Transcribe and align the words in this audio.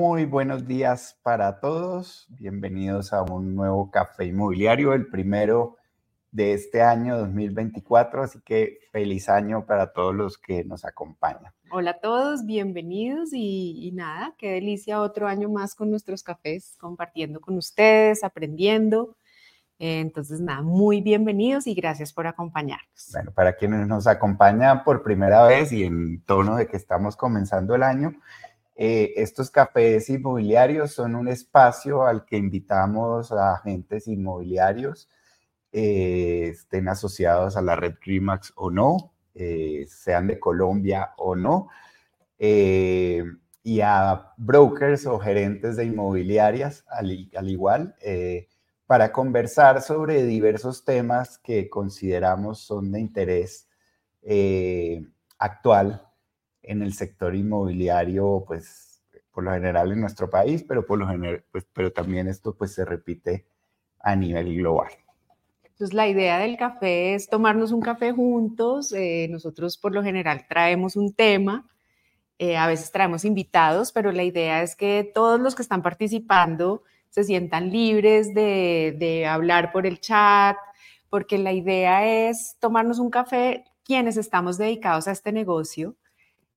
Muy 0.00 0.24
buenos 0.24 0.66
días 0.66 1.18
para 1.22 1.60
todos. 1.60 2.26
Bienvenidos 2.30 3.12
a 3.12 3.20
un 3.20 3.54
nuevo 3.54 3.90
café 3.90 4.24
inmobiliario, 4.24 4.94
el 4.94 5.08
primero 5.08 5.76
de 6.30 6.54
este 6.54 6.80
año 6.80 7.18
2024. 7.18 8.22
Así 8.22 8.40
que 8.40 8.78
feliz 8.92 9.28
año 9.28 9.66
para 9.66 9.92
todos 9.92 10.14
los 10.14 10.38
que 10.38 10.64
nos 10.64 10.86
acompañan. 10.86 11.52
Hola 11.70 11.90
a 11.90 11.98
todos, 12.00 12.46
bienvenidos 12.46 13.28
y, 13.34 13.90
nada, 13.92 14.34
qué 14.38 14.52
delicia 14.52 15.02
otro 15.02 15.28
año 15.28 15.50
más 15.50 15.74
con 15.74 15.90
nuestros 15.90 16.22
cafés, 16.22 16.78
compartiendo 16.80 17.38
con 17.38 17.58
ustedes, 17.58 18.24
aprendiendo. 18.24 19.18
Entonces, 19.78 20.40
nada, 20.40 20.62
muy 20.62 21.02
bienvenidos 21.02 21.66
y 21.66 21.74
gracias 21.74 22.14
por 22.14 22.26
acompañarnos. 22.26 23.10
Bueno, 23.12 23.32
para 23.32 23.54
quienes 23.54 23.86
nos 23.86 24.06
acompañan 24.06 24.82
por 24.82 25.02
primera 25.02 25.42
vez 25.42 25.72
y 25.72 25.84
en 25.84 26.22
tono 26.24 26.56
de 26.56 26.66
que 26.68 26.78
estamos 26.78 27.16
comenzando 27.16 27.74
el 27.74 27.82
año, 27.82 28.14
eh, 28.82 29.12
estos 29.20 29.50
cafés 29.50 30.08
inmobiliarios 30.08 30.92
son 30.92 31.14
un 31.14 31.28
espacio 31.28 32.06
al 32.06 32.24
que 32.24 32.38
invitamos 32.38 33.30
a 33.30 33.52
agentes 33.52 34.08
inmobiliarios, 34.08 35.06
eh, 35.70 36.48
estén 36.48 36.88
asociados 36.88 37.58
a 37.58 37.60
la 37.60 37.76
red 37.76 37.96
CRIMAX 38.00 38.54
o 38.56 38.70
no, 38.70 39.12
eh, 39.34 39.84
sean 39.86 40.28
de 40.28 40.40
Colombia 40.40 41.12
o 41.18 41.36
no, 41.36 41.68
y 42.38 43.80
a 43.82 44.32
brokers 44.38 45.04
o 45.04 45.18
gerentes 45.18 45.76
de 45.76 45.84
inmobiliarias 45.84 46.86
al 46.88 47.50
igual, 47.50 47.94
para 48.86 49.12
conversar 49.12 49.82
sobre 49.82 50.24
diversos 50.24 50.86
temas 50.86 51.36
que 51.36 51.68
consideramos 51.68 52.60
son 52.60 52.92
de 52.92 53.00
interés 53.00 53.68
actual 55.38 56.09
en 56.62 56.82
el 56.82 56.92
sector 56.92 57.34
inmobiliario, 57.34 58.44
pues 58.46 59.02
por 59.32 59.44
lo 59.44 59.52
general 59.52 59.92
en 59.92 60.00
nuestro 60.00 60.28
país, 60.28 60.64
pero 60.66 60.84
por 60.84 60.98
lo 60.98 61.06
general, 61.06 61.44
pues, 61.50 61.66
pero 61.72 61.92
también 61.92 62.28
esto 62.28 62.54
pues 62.54 62.74
se 62.74 62.84
repite 62.84 63.46
a 64.00 64.16
nivel 64.16 64.56
global. 64.56 64.90
Entonces 65.62 65.94
la 65.94 66.08
idea 66.08 66.38
del 66.38 66.56
café 66.56 67.14
es 67.14 67.28
tomarnos 67.28 67.72
un 67.72 67.80
café 67.80 68.12
juntos. 68.12 68.92
Eh, 68.92 69.28
nosotros 69.30 69.78
por 69.78 69.94
lo 69.94 70.02
general 70.02 70.46
traemos 70.48 70.96
un 70.96 71.14
tema, 71.14 71.68
eh, 72.38 72.56
a 72.56 72.66
veces 72.66 72.90
traemos 72.90 73.24
invitados, 73.24 73.92
pero 73.92 74.12
la 74.12 74.22
idea 74.22 74.62
es 74.62 74.76
que 74.76 75.10
todos 75.14 75.40
los 75.40 75.54
que 75.54 75.62
están 75.62 75.82
participando 75.82 76.82
se 77.08 77.24
sientan 77.24 77.70
libres 77.70 78.34
de, 78.34 78.94
de 78.98 79.26
hablar 79.26 79.72
por 79.72 79.86
el 79.86 80.00
chat, 80.00 80.56
porque 81.08 81.38
la 81.38 81.52
idea 81.52 82.28
es 82.28 82.56
tomarnos 82.60 82.98
un 82.98 83.10
café 83.10 83.64
quienes 83.84 84.16
estamos 84.16 84.58
dedicados 84.58 85.08
a 85.08 85.12
este 85.12 85.32
negocio 85.32 85.96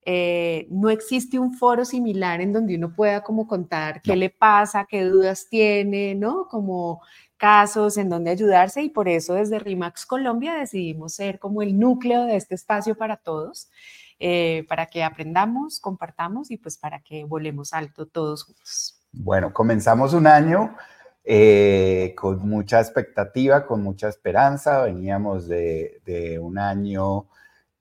eh, 0.06 0.66
no 0.70 0.90
existe 0.90 1.38
un 1.38 1.54
foro 1.54 1.84
similar 1.84 2.40
en 2.42 2.52
donde 2.52 2.76
uno 2.76 2.92
pueda 2.92 3.22
como 3.22 3.46
contar 3.46 4.02
qué 4.02 4.16
le 4.16 4.28
pasa, 4.28 4.86
qué 4.88 5.04
dudas 5.04 5.46
tiene, 5.48 6.14
¿no? 6.14 6.46
Como 6.48 7.00
casos 7.38 7.96
en 7.96 8.10
donde 8.10 8.30
ayudarse 8.30 8.82
y 8.82 8.90
por 8.90 9.08
eso 9.08 9.34
desde 9.34 9.58
RIMAX 9.58 10.06
Colombia 10.06 10.54
decidimos 10.54 11.14
ser 11.14 11.38
como 11.38 11.62
el 11.62 11.78
núcleo 11.78 12.24
de 12.24 12.36
este 12.36 12.54
espacio 12.54 12.96
para 12.96 13.16
todos, 13.16 13.70
eh, 14.18 14.66
para 14.68 14.86
que 14.86 15.02
aprendamos, 15.02 15.80
compartamos 15.80 16.50
y 16.50 16.58
pues 16.58 16.76
para 16.76 17.00
que 17.00 17.24
volemos 17.24 17.72
alto 17.72 18.06
todos 18.06 18.44
juntos. 18.44 19.00
Bueno, 19.12 19.52
comenzamos 19.52 20.12
un 20.12 20.26
año 20.26 20.76
eh, 21.24 22.14
con 22.16 22.46
mucha 22.46 22.78
expectativa, 22.78 23.66
con 23.66 23.82
mucha 23.82 24.08
esperanza, 24.08 24.82
veníamos 24.82 25.48
de, 25.48 26.02
de 26.04 26.38
un 26.38 26.58
año 26.58 27.26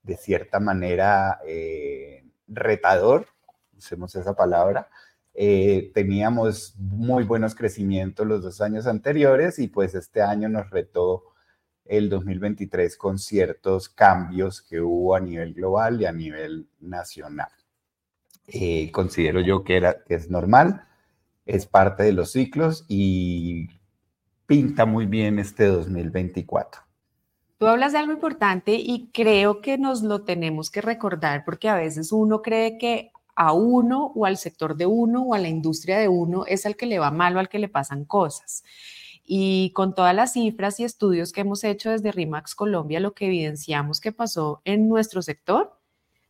de 0.04 0.18
cierta 0.18 0.60
manera 0.60 1.40
eh, 1.48 2.26
retador, 2.48 3.28
usemos 3.76 4.16
esa 4.16 4.36
palabra. 4.36 4.90
Eh, 5.34 5.92
teníamos 5.94 6.76
muy 6.78 7.24
buenos 7.24 7.56
crecimientos 7.56 8.28
los 8.28 8.44
dos 8.44 8.62
años 8.62 8.86
anteriores 8.86 9.58
y 9.58 9.68
pues 9.68 9.96
este 9.96 10.22
año 10.22 10.48
nos 10.48 10.70
retó 10.70 11.24
el 11.86 12.10
2023 12.10 12.96
con 12.98 13.18
ciertos 13.18 13.90
cambios 13.90 14.62
que 14.62 14.80
hubo 14.80 15.16
a 15.16 15.20
nivel 15.20 15.54
global 15.54 16.02
y 16.02 16.06
a 16.06 16.12
nivel 16.12 16.68
nacional. 16.80 17.50
Eh, 18.48 18.92
considero 18.92 19.42
yo 19.42 19.64
que, 19.64 19.78
era, 19.78 20.04
que 20.04 20.16
es 20.16 20.30
normal, 20.30 20.86
es 21.46 21.66
parte 21.66 22.04
de 22.04 22.14
los 22.14 22.32
ciclos 22.32 22.86
y 22.88 23.68
pinta 24.46 24.86
muy 24.86 25.06
bien 25.06 25.40
este 25.40 25.66
2024. 25.66 26.83
Tú 27.64 27.70
hablas 27.70 27.94
de 27.94 28.00
algo 28.00 28.12
importante 28.12 28.74
y 28.74 29.08
creo 29.14 29.62
que 29.62 29.78
nos 29.78 30.02
lo 30.02 30.24
tenemos 30.26 30.70
que 30.70 30.82
recordar 30.82 31.46
porque 31.46 31.70
a 31.70 31.76
veces 31.76 32.12
uno 32.12 32.42
cree 32.42 32.78
que 32.78 33.14
a 33.38 33.54
uno 33.54 34.12
o 34.16 34.26
al 34.26 34.36
sector 34.36 34.76
de 34.76 34.86
uno 34.86 35.22
o 35.24 35.34
a 35.34 35.40
la 35.40 35.48
industria 35.48 35.98
de 35.98 36.10
uno 36.10 36.44
es 36.46 36.66
al 36.66 36.76
que 36.76 36.88
le 36.88 37.00
va 37.00 37.10
mal 37.10 37.38
o 37.38 37.40
al 37.40 37.48
que 37.48 37.60
le 37.60 37.70
pasan 37.70 38.04
cosas. 38.04 38.66
Y 39.24 39.72
con 39.74 39.96
todas 39.96 40.14
las 40.14 40.34
cifras 40.34 40.78
y 40.82 40.84
estudios 40.84 41.32
que 41.32 41.40
hemos 41.40 41.64
hecho 41.64 41.90
desde 41.90 42.12
RIMAX 42.12 42.54
Colombia, 42.54 43.00
lo 43.00 43.14
que 43.14 43.28
evidenciamos 43.28 44.02
que 44.02 44.12
pasó 44.12 44.62
en 44.66 44.90
nuestro 44.90 45.22
sector 45.22 45.80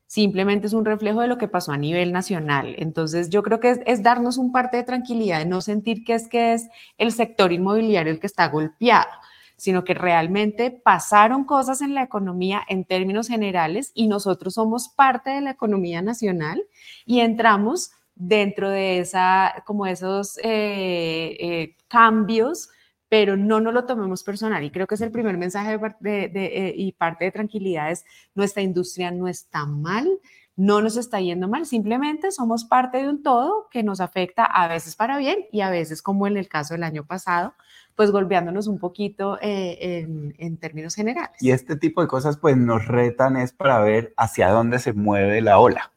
simplemente 0.05 0.67
es 0.67 0.73
un 0.73 0.85
reflejo 0.85 1.21
de 1.21 1.29
lo 1.29 1.39
que 1.39 1.47
pasó 1.47 1.71
a 1.71 1.77
nivel 1.77 2.11
nacional. 2.11 2.75
Entonces, 2.77 3.31
yo 3.31 3.41
creo 3.41 3.59
que 3.59 3.71
es, 3.71 3.79
es 3.87 4.03
darnos 4.03 4.37
un 4.37 4.51
parte 4.51 4.77
de 4.77 4.83
tranquilidad, 4.83 5.39
de 5.39 5.45
no 5.47 5.61
sentir 5.61 6.03
que 6.03 6.13
es 6.13 6.27
que 6.27 6.53
es 6.53 6.69
el 6.99 7.11
sector 7.11 7.51
inmobiliario 7.51 8.13
el 8.13 8.19
que 8.19 8.27
está 8.27 8.49
golpeado 8.49 9.09
sino 9.57 9.83
que 9.83 9.93
realmente 9.93 10.71
pasaron 10.71 11.45
cosas 11.45 11.81
en 11.81 11.93
la 11.93 12.03
economía 12.03 12.61
en 12.67 12.85
términos 12.85 13.27
generales 13.27 13.91
y 13.93 14.07
nosotros 14.07 14.55
somos 14.55 14.89
parte 14.89 15.29
de 15.31 15.41
la 15.41 15.51
economía 15.51 16.01
nacional 16.01 16.63
y 17.05 17.19
entramos 17.21 17.91
dentro 18.15 18.69
de 18.69 18.99
esa, 18.99 19.63
como 19.65 19.85
esos 19.85 20.37
eh, 20.39 21.37
eh, 21.39 21.75
cambios, 21.87 22.69
pero 23.09 23.37
no 23.37 23.59
nos 23.59 23.73
lo 23.73 23.85
tomemos 23.85 24.23
personal. 24.23 24.63
Y 24.63 24.71
creo 24.71 24.87
que 24.87 24.95
es 24.95 25.01
el 25.01 25.11
primer 25.11 25.37
mensaje 25.37 25.79
eh, 26.05 26.73
y 26.75 26.91
parte 26.93 27.25
de 27.25 27.31
tranquilidad 27.31 27.91
es, 27.91 28.05
nuestra 28.33 28.63
industria 28.63 29.11
no 29.11 29.27
está 29.27 29.65
mal, 29.65 30.07
no 30.55 30.81
nos 30.81 30.97
está 30.97 31.19
yendo 31.19 31.47
mal, 31.47 31.65
simplemente 31.65 32.31
somos 32.31 32.65
parte 32.65 32.99
de 32.99 33.09
un 33.09 33.23
todo 33.23 33.67
que 33.71 33.81
nos 33.81 34.01
afecta 34.01 34.45
a 34.45 34.67
veces 34.67 34.95
para 34.95 35.17
bien 35.17 35.45
y 35.51 35.61
a 35.61 35.69
veces, 35.69 36.01
como 36.01 36.27
en 36.27 36.37
el 36.37 36.47
caso 36.47 36.75
del 36.75 36.83
año 36.83 37.05
pasado, 37.05 37.53
pues 37.95 38.11
golpeándonos 38.11 38.67
un 38.67 38.79
poquito 38.79 39.37
eh, 39.41 40.05
en, 40.37 40.57
términos 40.57 40.95
generales. 40.95 41.35
Y 41.41 41.51
este 41.51 41.75
tipo 41.75 42.01
de 42.01 42.07
cosas 42.07 42.37
pues 42.37 42.55
nos 42.57 42.87
retan 42.87 43.37
es 43.37 43.51
para 43.51 43.79
ver 43.79 44.13
hacia 44.17 44.49
dónde 44.49 44.79
se 44.79 44.93
mueve 44.93 45.41
la 45.41 45.59
ola. 45.59 45.91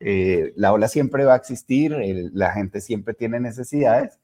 Eh, 0.00 0.52
la 0.56 0.72
ola 0.72 0.88
siempre 0.88 1.24
va 1.24 1.34
a 1.34 1.36
existir, 1.36 1.94
la 2.32 2.52
gente 2.52 2.80
siempre 2.80 3.12
tiene 3.12 3.38
necesidades 3.38 4.18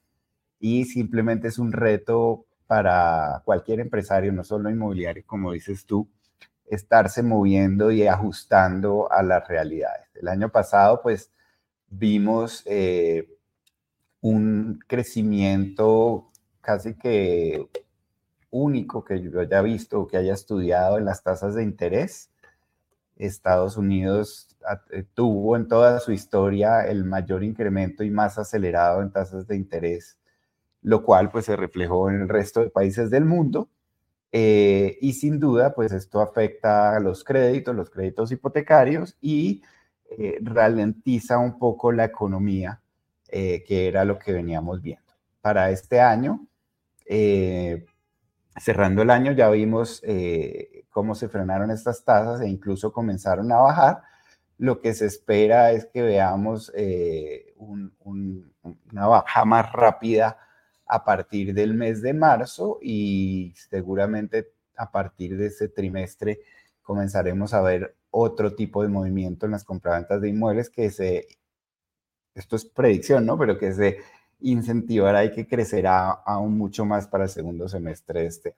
y 0.58 0.86
simplemente 0.86 1.48
es 1.48 1.58
un 1.58 1.72
reto 1.72 2.46
para 2.66 3.42
cualquier 3.44 3.80
empresario, 3.80 4.32
no 4.32 4.42
solo 4.42 4.70
inmobiliario, 4.70 5.22
como 5.26 5.52
dices 5.52 5.84
tú, 5.84 6.08
estarse 6.68 7.22
moviendo 7.22 7.90
y 7.90 8.06
ajustando 8.06 9.10
a 9.12 9.22
las 9.22 9.46
realidades. 9.48 10.08
El 10.14 10.28
año 10.28 10.50
pasado 10.50 11.00
pues 11.02 11.30
vimos 11.88 12.62
eh, 12.66 13.28
un 14.20 14.80
crecimiento 14.86 16.30
casi 16.60 16.94
que 16.94 17.68
único 18.50 19.04
que 19.04 19.20
yo 19.20 19.40
haya 19.40 19.62
visto 19.62 20.00
o 20.00 20.06
que 20.06 20.16
haya 20.16 20.34
estudiado 20.34 20.98
en 20.98 21.04
las 21.04 21.22
tasas 21.22 21.54
de 21.54 21.62
interés. 21.62 22.30
Estados 23.16 23.76
Unidos 23.76 24.56
eh, 24.90 25.04
tuvo 25.14 25.56
en 25.56 25.68
toda 25.68 26.00
su 26.00 26.12
historia 26.12 26.86
el 26.86 27.04
mayor 27.04 27.44
incremento 27.44 28.04
y 28.04 28.10
más 28.10 28.38
acelerado 28.38 29.02
en 29.02 29.10
tasas 29.10 29.46
de 29.46 29.56
interés, 29.56 30.18
lo 30.82 31.02
cual 31.02 31.30
pues 31.30 31.46
se 31.46 31.56
reflejó 31.56 32.10
en 32.10 32.22
el 32.22 32.28
resto 32.28 32.60
de 32.60 32.70
países 32.70 33.10
del 33.10 33.24
mundo. 33.24 33.68
Eh, 34.38 34.98
y 35.00 35.14
sin 35.14 35.40
duda, 35.40 35.74
pues 35.74 35.92
esto 35.92 36.20
afecta 36.20 36.96
a 36.96 37.00
los 37.00 37.24
créditos, 37.24 37.74
los 37.74 37.88
créditos 37.88 38.30
hipotecarios 38.32 39.16
y 39.20 39.62
eh, 40.10 40.38
ralentiza 40.42 41.38
un 41.38 41.58
poco 41.58 41.90
la 41.90 42.04
economía, 42.04 42.82
que 43.28 43.88
era 43.88 44.04
lo 44.04 44.18
que 44.18 44.32
veníamos 44.32 44.82
viendo. 44.82 45.12
Para 45.40 45.70
este 45.70 46.00
año, 46.00 46.46
eh, 47.06 47.84
cerrando 48.60 49.02
el 49.02 49.10
año 49.10 49.32
ya 49.32 49.48
vimos 49.50 50.02
eh, 50.04 50.84
cómo 50.90 51.14
se 51.14 51.28
frenaron 51.28 51.70
estas 51.70 52.04
tasas 52.04 52.40
e 52.40 52.48
incluso 52.48 52.92
comenzaron 52.92 53.50
a 53.52 53.58
bajar. 53.58 54.02
Lo 54.58 54.80
que 54.80 54.94
se 54.94 55.06
espera 55.06 55.72
es 55.72 55.86
que 55.86 56.02
veamos 56.02 56.72
eh, 56.74 57.54
una 57.58 59.06
baja 59.06 59.44
más 59.44 59.72
rápida 59.72 60.38
a 60.86 61.04
partir 61.04 61.54
del 61.54 61.74
mes 61.74 62.02
de 62.02 62.14
marzo 62.14 62.78
y 62.80 63.52
seguramente 63.70 64.52
a 64.76 64.90
partir 64.90 65.36
de 65.36 65.46
ese 65.46 65.68
trimestre 65.68 66.40
comenzaremos 66.82 67.54
a 67.54 67.62
ver 67.62 67.96
otro 68.10 68.54
tipo 68.54 68.82
de 68.82 68.88
movimiento 68.88 69.46
en 69.46 69.52
las 69.52 69.64
compraventas 69.64 70.20
de 70.20 70.28
inmuebles 70.28 70.70
que 70.70 70.90
se, 70.90 71.26
esto 72.34 72.56
es 72.56 72.64
predicción, 72.64 73.26
¿no? 73.26 73.36
Pero 73.38 73.58
que 73.58 73.72
se 73.72 73.98
incentivar 74.40 75.16
hay 75.16 75.32
que 75.32 75.46
crecerá 75.46 76.10
aún 76.10 76.56
mucho 76.56 76.84
más 76.84 77.08
para 77.08 77.24
el 77.24 77.30
segundo 77.30 77.68
semestre 77.68 78.26
este. 78.26 78.56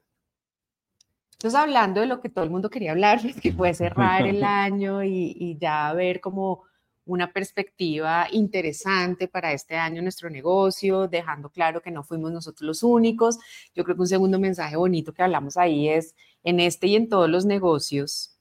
Entonces, 1.32 1.58
hablando 1.58 2.00
de 2.00 2.08
lo 2.08 2.20
que 2.20 2.28
todo 2.28 2.44
el 2.44 2.50
mundo 2.50 2.68
quería 2.68 2.90
hablar, 2.90 3.20
es 3.24 3.40
que 3.40 3.52
puede 3.52 3.74
cerrar 3.74 4.26
el 4.26 4.42
año 4.44 5.04
y, 5.04 5.56
ya 5.60 5.92
ver 5.92 6.20
como 6.20 6.64
una 7.08 7.32
perspectiva 7.32 8.28
interesante 8.30 9.28
para 9.28 9.52
este 9.52 9.76
año 9.76 10.02
nuestro 10.02 10.30
negocio, 10.30 11.08
dejando 11.08 11.50
claro 11.50 11.80
que 11.80 11.90
no 11.90 12.04
fuimos 12.04 12.30
nosotros 12.32 12.66
los 12.66 12.82
únicos. 12.82 13.38
Yo 13.74 13.82
creo 13.84 13.96
que 13.96 14.02
un 14.02 14.08
segundo 14.08 14.38
mensaje 14.38 14.76
bonito 14.76 15.12
que 15.12 15.22
hablamos 15.22 15.56
ahí 15.56 15.88
es, 15.88 16.14
en 16.44 16.60
este 16.60 16.86
y 16.86 16.96
en 16.96 17.08
todos 17.08 17.28
los 17.28 17.46
negocios, 17.46 18.37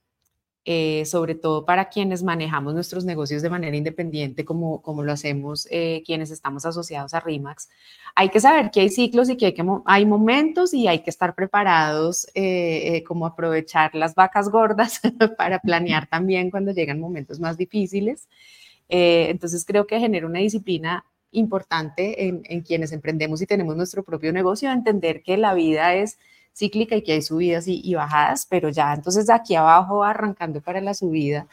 eh, 0.69 1.06
sobre 1.06 1.34
todo 1.34 1.64
para 1.64 1.88
quienes 1.88 2.24
manejamos 2.24 2.74
nuestros 2.74 3.06
negocios 3.06 3.42
de 3.42 3.50
manera 3.50 3.78
independiente, 3.78 4.44
como, 4.44 4.81
como 4.81 5.02
lo 5.02 5.14
hacemos 5.14 5.66
eh, 5.72 6.04
quienes 6.06 6.30
estamos 6.30 6.66
asociados 6.66 7.14
a 7.14 7.22
RIMAX. 7.22 7.69
Hay 8.16 8.28
que 8.28 8.42
saber 8.42 8.69
que 8.69 8.81
hay 8.81 8.90
ciclos 8.90 9.30
y 9.30 9.38
que 9.38 9.46
hay, 9.46 9.54
que, 9.54 9.64
hay 9.86 10.06
momentos 10.06 10.74
y 10.74 10.90
hay 10.90 11.00
que 11.00 11.10
estar 11.10 11.36
preparados, 11.36 12.28
eh, 12.36 13.02
como 13.08 13.25
aprovechar 13.25 13.96
las 13.96 14.14
vacas 14.14 14.50
gordas 14.50 15.00
para 15.38 15.60
planear 15.60 16.06
también 16.12 16.52
cuando 16.52 16.74
llegan 16.74 17.00
momentos 17.00 17.40
más 17.40 17.58
difíciles. 17.58 18.28
entonces 18.90 19.64
creo 19.64 19.88
que 19.88 20.02
genera 20.02 20.28
una 20.28 20.40
disciplina 20.40 21.06
importante 21.31 22.28
en, 22.28 22.42
en 22.44 22.60
quienes 22.60 22.92
emprendemos 22.92 23.42
y 23.42 23.46
tenemos 23.46 23.78
nuestro 23.78 24.04
propio 24.04 24.34
negocio, 24.34 24.69
entender 24.69 25.24
que 25.24 25.38
la 25.38 25.54
vida 25.54 25.96
es 25.96 26.18
cíclica 26.57 26.95
y 26.95 27.04
que 27.04 27.13
hay 27.13 27.21
subidas 27.21 27.65
y, 27.68 27.94
bajadas, 27.94 28.48
pero 28.50 28.69
ya 28.69 28.94
entonces 28.94 29.27
de 29.27 29.33
aquí 29.33 29.56
abajo 29.56 30.04
arrancando 30.04 30.59
para 30.62 30.81
la 30.81 30.94
subida, 30.94 31.48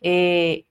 eh, 0.00 0.64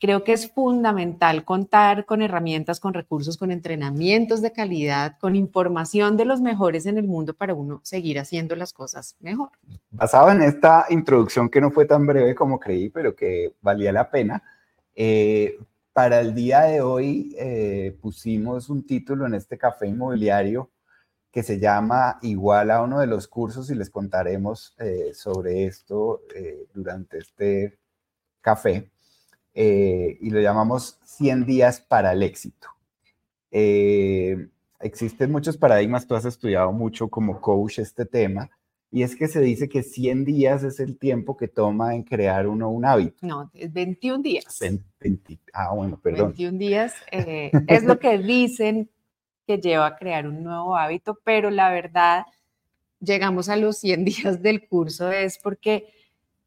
creo 0.00 0.24
que 0.24 0.32
es 0.32 0.50
fundamental 0.50 1.44
contar 1.44 2.04
con 2.04 2.22
herramientas, 2.22 2.80
con 2.80 2.94
recursos, 2.94 3.36
con 3.36 3.52
entrenamientos 3.52 4.42
de 4.42 4.50
calidad, 4.50 5.18
con 5.20 5.36
información 5.36 6.16
de 6.16 6.24
los 6.24 6.40
mejores 6.40 6.86
en 6.86 6.98
el 6.98 7.06
mundo 7.06 7.34
para 7.34 7.54
uno 7.54 7.80
seguir 7.84 8.18
haciendo 8.18 8.56
las 8.56 8.72
cosas 8.72 9.14
mejor. 9.20 9.50
Basado 9.90 10.30
en 10.30 10.42
esta 10.42 10.86
introducción 10.90 11.48
que 11.48 11.60
no 11.60 11.70
fue 11.70 11.84
tan 11.84 12.06
breve 12.06 12.34
como 12.34 12.58
creí, 12.58 12.88
pero 12.88 13.14
que 13.14 13.54
valía 13.60 13.92
la 13.92 14.10
pena, 14.10 14.42
eh, 14.96 15.58
para 15.92 16.20
el 16.20 16.34
día 16.34 16.62
de 16.62 16.80
hoy 16.80 17.36
eh, 17.38 17.96
pusimos 18.00 18.68
un 18.68 18.86
título 18.86 19.26
en 19.26 19.34
este 19.34 19.58
café 19.58 19.86
inmobiliario 19.86 20.70
que 21.30 21.42
se 21.42 21.60
llama 21.60 22.18
igual 22.22 22.70
a 22.70 22.82
uno 22.82 23.00
de 23.00 23.06
los 23.06 23.28
cursos 23.28 23.70
y 23.70 23.74
les 23.74 23.90
contaremos 23.90 24.74
eh, 24.78 25.12
sobre 25.14 25.64
esto 25.64 26.22
eh, 26.34 26.66
durante 26.74 27.18
este 27.18 27.78
café. 28.40 28.90
Eh, 29.54 30.18
y 30.20 30.30
lo 30.30 30.40
llamamos 30.40 30.98
100 31.04 31.46
días 31.46 31.80
para 31.80 32.12
el 32.12 32.22
éxito. 32.22 32.68
existen 34.80 35.30
muchos 35.30 35.56
paradigmas, 35.56 36.06
tú 36.06 36.14
has 36.14 36.24
estudiado 36.24 36.72
mucho 36.72 37.08
como 37.08 37.40
coach 37.40 37.78
este 37.78 38.06
tema, 38.06 38.50
y 38.92 39.02
es 39.02 39.14
que 39.14 39.28
se 39.28 39.40
dice 39.40 39.68
que 39.68 39.82
100 39.84 40.24
días 40.24 40.64
es 40.64 40.80
el 40.80 40.98
tiempo 40.98 41.36
que 41.36 41.46
toma 41.46 41.94
en 41.94 42.02
crear 42.02 42.48
uno 42.48 42.70
un 42.70 42.84
hábito. 42.84 43.24
No, 43.24 43.50
es 43.54 43.72
21 43.72 44.22
días. 44.22 44.58
ah, 45.52 45.74
bueno, 45.74 46.00
perdón. 46.00 46.28
21 46.28 46.58
días 46.58 46.94
es 47.12 47.84
lo 47.84 48.00
que 48.00 48.18
dicen 48.18 48.90
que 49.50 49.58
lleva 49.58 49.84
a 49.84 49.96
crear 49.96 50.28
un 50.28 50.44
nuevo 50.44 50.76
hábito, 50.76 51.18
pero 51.24 51.50
la 51.50 51.70
verdad, 51.70 52.24
llegamos 53.00 53.48
a 53.48 53.56
los 53.56 53.78
100 53.78 54.04
días 54.04 54.42
del 54.42 54.68
curso 54.68 55.10
es 55.10 55.38
porque 55.38 55.92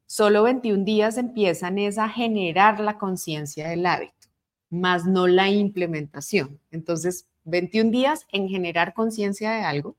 solo 0.06 0.42
21 0.44 0.84
días 0.84 1.18
empiezan 1.18 1.78
es 1.78 1.98
a 1.98 2.08
generar 2.08 2.80
la 2.80 2.96
conciencia 2.96 3.68
del 3.68 3.84
hábito, 3.84 4.28
más 4.70 5.04
no 5.04 5.26
la 5.26 5.50
implementación. 5.50 6.58
Entonces, 6.70 7.26
21 7.44 7.90
días 7.90 8.26
en 8.32 8.48
generar 8.48 8.94
conciencia 8.94 9.52
de 9.52 9.60
algo, 9.60 9.96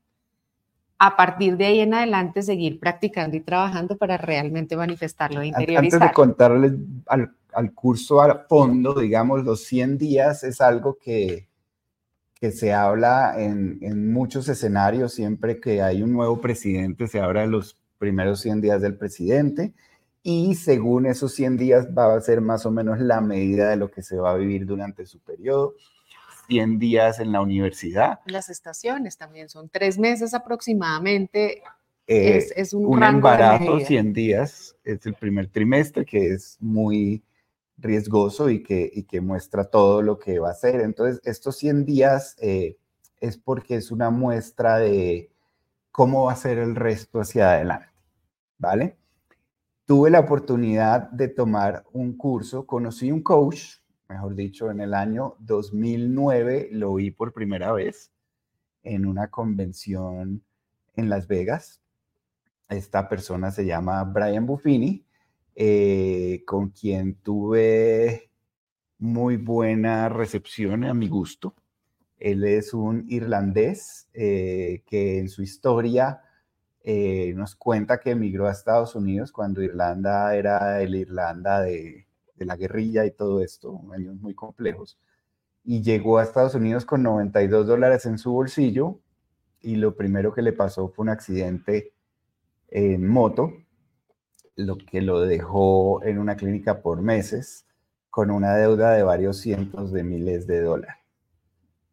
a 0.98 1.16
partir 1.16 1.56
de 1.56 1.66
ahí 1.66 1.80
en 1.80 1.94
adelante 1.94 2.42
seguir 2.42 2.80
practicando 2.80 3.36
y 3.36 3.40
trabajando 3.40 3.96
para 3.96 4.16
realmente 4.16 4.76
manifestarlo 4.76 5.42
e 5.42 5.46
interiorizar. 5.48 6.02
Antes 6.02 6.08
de 6.08 6.12
contarles 6.12 6.72
al, 7.06 7.30
al 7.52 7.72
curso 7.72 8.20
a 8.20 8.46
fondo, 8.48 8.94
digamos, 8.94 9.44
los 9.44 9.62
100 9.62 9.96
días 9.96 10.42
es 10.42 10.60
algo 10.60 10.98
que 10.98 11.46
que 12.40 12.52
se 12.52 12.72
habla 12.72 13.34
en, 13.38 13.78
en, 13.80 14.12
muchos 14.12 14.48
escenarios, 14.48 15.14
siempre 15.14 15.58
que 15.60 15.82
hay 15.82 16.02
un 16.02 16.12
nuevo 16.12 16.40
presidente, 16.40 17.08
se 17.08 17.20
habla 17.20 17.42
de 17.42 17.46
los 17.46 17.80
primeros 17.98 18.40
100 18.40 18.60
días 18.60 18.82
del 18.82 18.96
presidente 18.96 19.72
y 20.22 20.56
según 20.56 21.06
esos 21.06 21.32
100 21.34 21.56
días 21.56 21.88
va 21.96 22.14
a 22.14 22.20
ser 22.20 22.40
más 22.40 22.66
o 22.66 22.70
menos 22.70 23.00
la 23.00 23.20
medida 23.20 23.70
de 23.70 23.76
lo 23.76 23.90
que 23.90 24.02
se 24.02 24.16
va 24.16 24.32
a 24.32 24.36
vivir 24.36 24.66
durante 24.66 25.06
su 25.06 25.20
periodo. 25.20 25.74
100 26.48 26.78
días 26.78 27.20
en 27.20 27.32
la 27.32 27.40
universidad. 27.40 28.20
Las 28.26 28.48
estaciones 28.48 29.16
también 29.16 29.48
son 29.48 29.68
tres 29.68 29.98
meses 29.98 30.34
aproximadamente. 30.34 31.62
Eh, 32.06 32.36
es, 32.36 32.52
es, 32.56 32.72
un, 32.72 32.86
un 32.86 33.02
embarazo, 33.02 33.80
100 33.80 34.12
días, 34.12 34.76
es 34.84 35.06
el 35.06 35.14
primer 35.14 35.48
trimestre, 35.48 36.04
que 36.04 36.32
es 36.32 36.56
muy 36.60 37.22
riesgoso 37.78 38.50
y 38.50 38.62
que, 38.62 38.90
y 38.92 39.04
que 39.04 39.20
muestra 39.20 39.64
todo 39.64 40.02
lo 40.02 40.18
que 40.18 40.38
va 40.38 40.48
a 40.48 40.52
hacer. 40.52 40.80
Entonces, 40.80 41.20
estos 41.24 41.56
100 41.56 41.84
días 41.84 42.36
eh, 42.40 42.78
es 43.20 43.36
porque 43.36 43.76
es 43.76 43.90
una 43.90 44.10
muestra 44.10 44.78
de 44.78 45.30
cómo 45.92 46.24
va 46.24 46.32
a 46.32 46.36
ser 46.36 46.58
el 46.58 46.74
resto 46.74 47.20
hacia 47.20 47.52
adelante, 47.52 47.88
¿vale? 48.58 48.98
Tuve 49.86 50.10
la 50.10 50.20
oportunidad 50.20 51.10
de 51.10 51.28
tomar 51.28 51.84
un 51.92 52.16
curso, 52.16 52.66
conocí 52.66 53.10
un 53.12 53.22
coach, 53.22 53.78
mejor 54.08 54.34
dicho, 54.34 54.70
en 54.70 54.80
el 54.80 54.94
año 54.94 55.36
2009 55.38 56.70
lo 56.72 56.94
vi 56.94 57.10
por 57.10 57.32
primera 57.32 57.72
vez 57.72 58.10
en 58.82 59.06
una 59.06 59.30
convención 59.30 60.42
en 60.96 61.08
Las 61.08 61.28
Vegas. 61.28 61.80
Esta 62.68 63.08
persona 63.08 63.50
se 63.50 63.64
llama 63.64 64.02
Brian 64.04 64.44
Buffini 64.44 65.05
eh, 65.58 66.42
con 66.46 66.68
quien 66.68 67.14
tuve 67.14 68.30
muy 68.98 69.38
buena 69.38 70.10
recepción 70.10 70.84
a 70.84 70.92
mi 70.92 71.08
gusto. 71.08 71.54
Él 72.18 72.44
es 72.44 72.74
un 72.74 73.06
irlandés 73.08 74.08
eh, 74.12 74.82
que 74.86 75.18
en 75.18 75.30
su 75.30 75.42
historia 75.42 76.20
eh, 76.82 77.32
nos 77.34 77.56
cuenta 77.56 77.98
que 77.98 78.10
emigró 78.10 78.46
a 78.46 78.52
Estados 78.52 78.94
Unidos 78.94 79.32
cuando 79.32 79.62
Irlanda 79.62 80.36
era 80.36 80.82
el 80.82 80.94
Irlanda 80.94 81.62
de, 81.62 82.06
de 82.34 82.44
la 82.44 82.56
guerrilla 82.56 83.06
y 83.06 83.12
todo 83.12 83.40
esto, 83.42 83.80
años 83.94 84.16
muy 84.16 84.34
complejos, 84.34 84.98
y 85.64 85.82
llegó 85.82 86.18
a 86.18 86.22
Estados 86.22 86.54
Unidos 86.54 86.84
con 86.84 87.02
92 87.02 87.66
dólares 87.66 88.04
en 88.04 88.18
su 88.18 88.30
bolsillo 88.32 89.00
y 89.62 89.76
lo 89.76 89.96
primero 89.96 90.34
que 90.34 90.42
le 90.42 90.52
pasó 90.52 90.88
fue 90.88 91.04
un 91.04 91.08
accidente 91.08 91.94
en 92.68 93.06
moto 93.06 93.65
lo 94.56 94.76
que 94.78 95.02
lo 95.02 95.20
dejó 95.20 96.02
en 96.02 96.18
una 96.18 96.36
clínica 96.36 96.80
por 96.80 97.02
meses 97.02 97.66
con 98.10 98.30
una 98.30 98.56
deuda 98.56 98.92
de 98.92 99.02
varios 99.02 99.38
cientos 99.38 99.92
de 99.92 100.02
miles 100.02 100.46
de 100.46 100.62
dólares. 100.62 100.96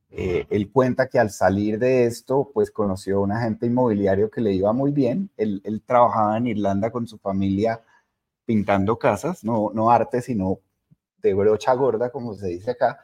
Eh, 0.10 0.46
él 0.50 0.72
cuenta 0.72 1.08
que 1.10 1.20
al 1.20 1.32
salir 1.32 1.80
de 1.80 2.06
esto, 2.06 2.50
pues 2.54 2.72
conoció 2.72 3.18
a 3.18 3.22
un 3.22 3.32
agente 3.32 3.66
inmobiliario 3.66 4.30
que 4.30 4.42
le 4.42 4.54
iba 4.54 4.72
muy 4.72 4.92
bien. 4.92 5.30
Él, 5.38 5.84
trabajaba 5.86 6.38
en 6.38 6.48
Irlanda 6.48 6.92
con 6.92 7.08
su 7.08 7.18
familia 7.18 7.82
pintando 8.46 8.98
casas, 8.98 9.44
no, 9.44 9.72
no 9.74 9.92
arte, 9.92 10.22
sino 10.22 10.60
de 11.22 11.34
brocha 11.34 11.74
gorda, 11.74 12.12
como 12.12 12.36
se 12.36 12.48
dice 12.48 12.72
acá. 12.72 13.00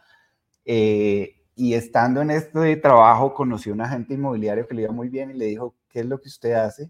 Eh, 0.63 1.35
y 1.55 1.73
estando 1.73 2.21
en 2.21 2.31
este 2.31 2.77
trabajo, 2.77 3.33
conoció 3.33 3.73
a 3.73 3.75
un 3.75 3.81
agente 3.81 4.13
inmobiliario 4.13 4.67
que 4.67 4.75
le 4.75 4.83
iba 4.83 4.91
muy 4.93 5.09
bien 5.09 5.31
y 5.31 5.33
le 5.33 5.45
dijo, 5.45 5.75
¿qué 5.89 6.01
es 6.01 6.05
lo 6.05 6.21
que 6.21 6.29
usted 6.29 6.53
hace? 6.53 6.89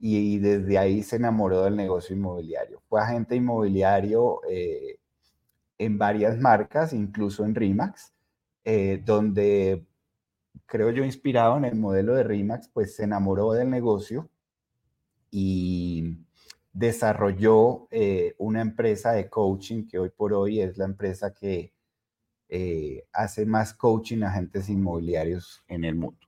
Y 0.00 0.38
desde 0.38 0.78
ahí 0.78 1.02
se 1.02 1.16
enamoró 1.16 1.64
del 1.64 1.76
negocio 1.76 2.16
inmobiliario. 2.16 2.80
Fue 2.88 3.02
agente 3.02 3.36
inmobiliario 3.36 4.40
eh, 4.48 4.98
en 5.76 5.98
varias 5.98 6.38
marcas, 6.38 6.94
incluso 6.94 7.44
en 7.44 7.54
RIMAX, 7.54 8.14
eh, 8.64 9.02
donde 9.04 9.86
creo 10.64 10.90
yo 10.90 11.04
inspirado 11.04 11.58
en 11.58 11.66
el 11.66 11.76
modelo 11.76 12.14
de 12.14 12.24
RIMAX, 12.24 12.68
pues 12.68 12.96
se 12.96 13.04
enamoró 13.04 13.52
del 13.52 13.68
negocio 13.68 14.30
y 15.30 16.16
desarrolló 16.72 17.86
eh, 17.90 18.34
una 18.38 18.62
empresa 18.62 19.12
de 19.12 19.28
coaching 19.28 19.86
que 19.86 19.98
hoy 19.98 20.08
por 20.08 20.32
hoy 20.32 20.60
es 20.60 20.78
la 20.78 20.86
empresa 20.86 21.34
que 21.34 21.72
hace 23.12 23.46
más 23.46 23.74
coaching 23.74 24.22
a 24.22 24.30
agentes 24.30 24.68
inmobiliarios 24.68 25.62
en 25.68 25.84
el 25.84 25.94
mundo 25.94 26.26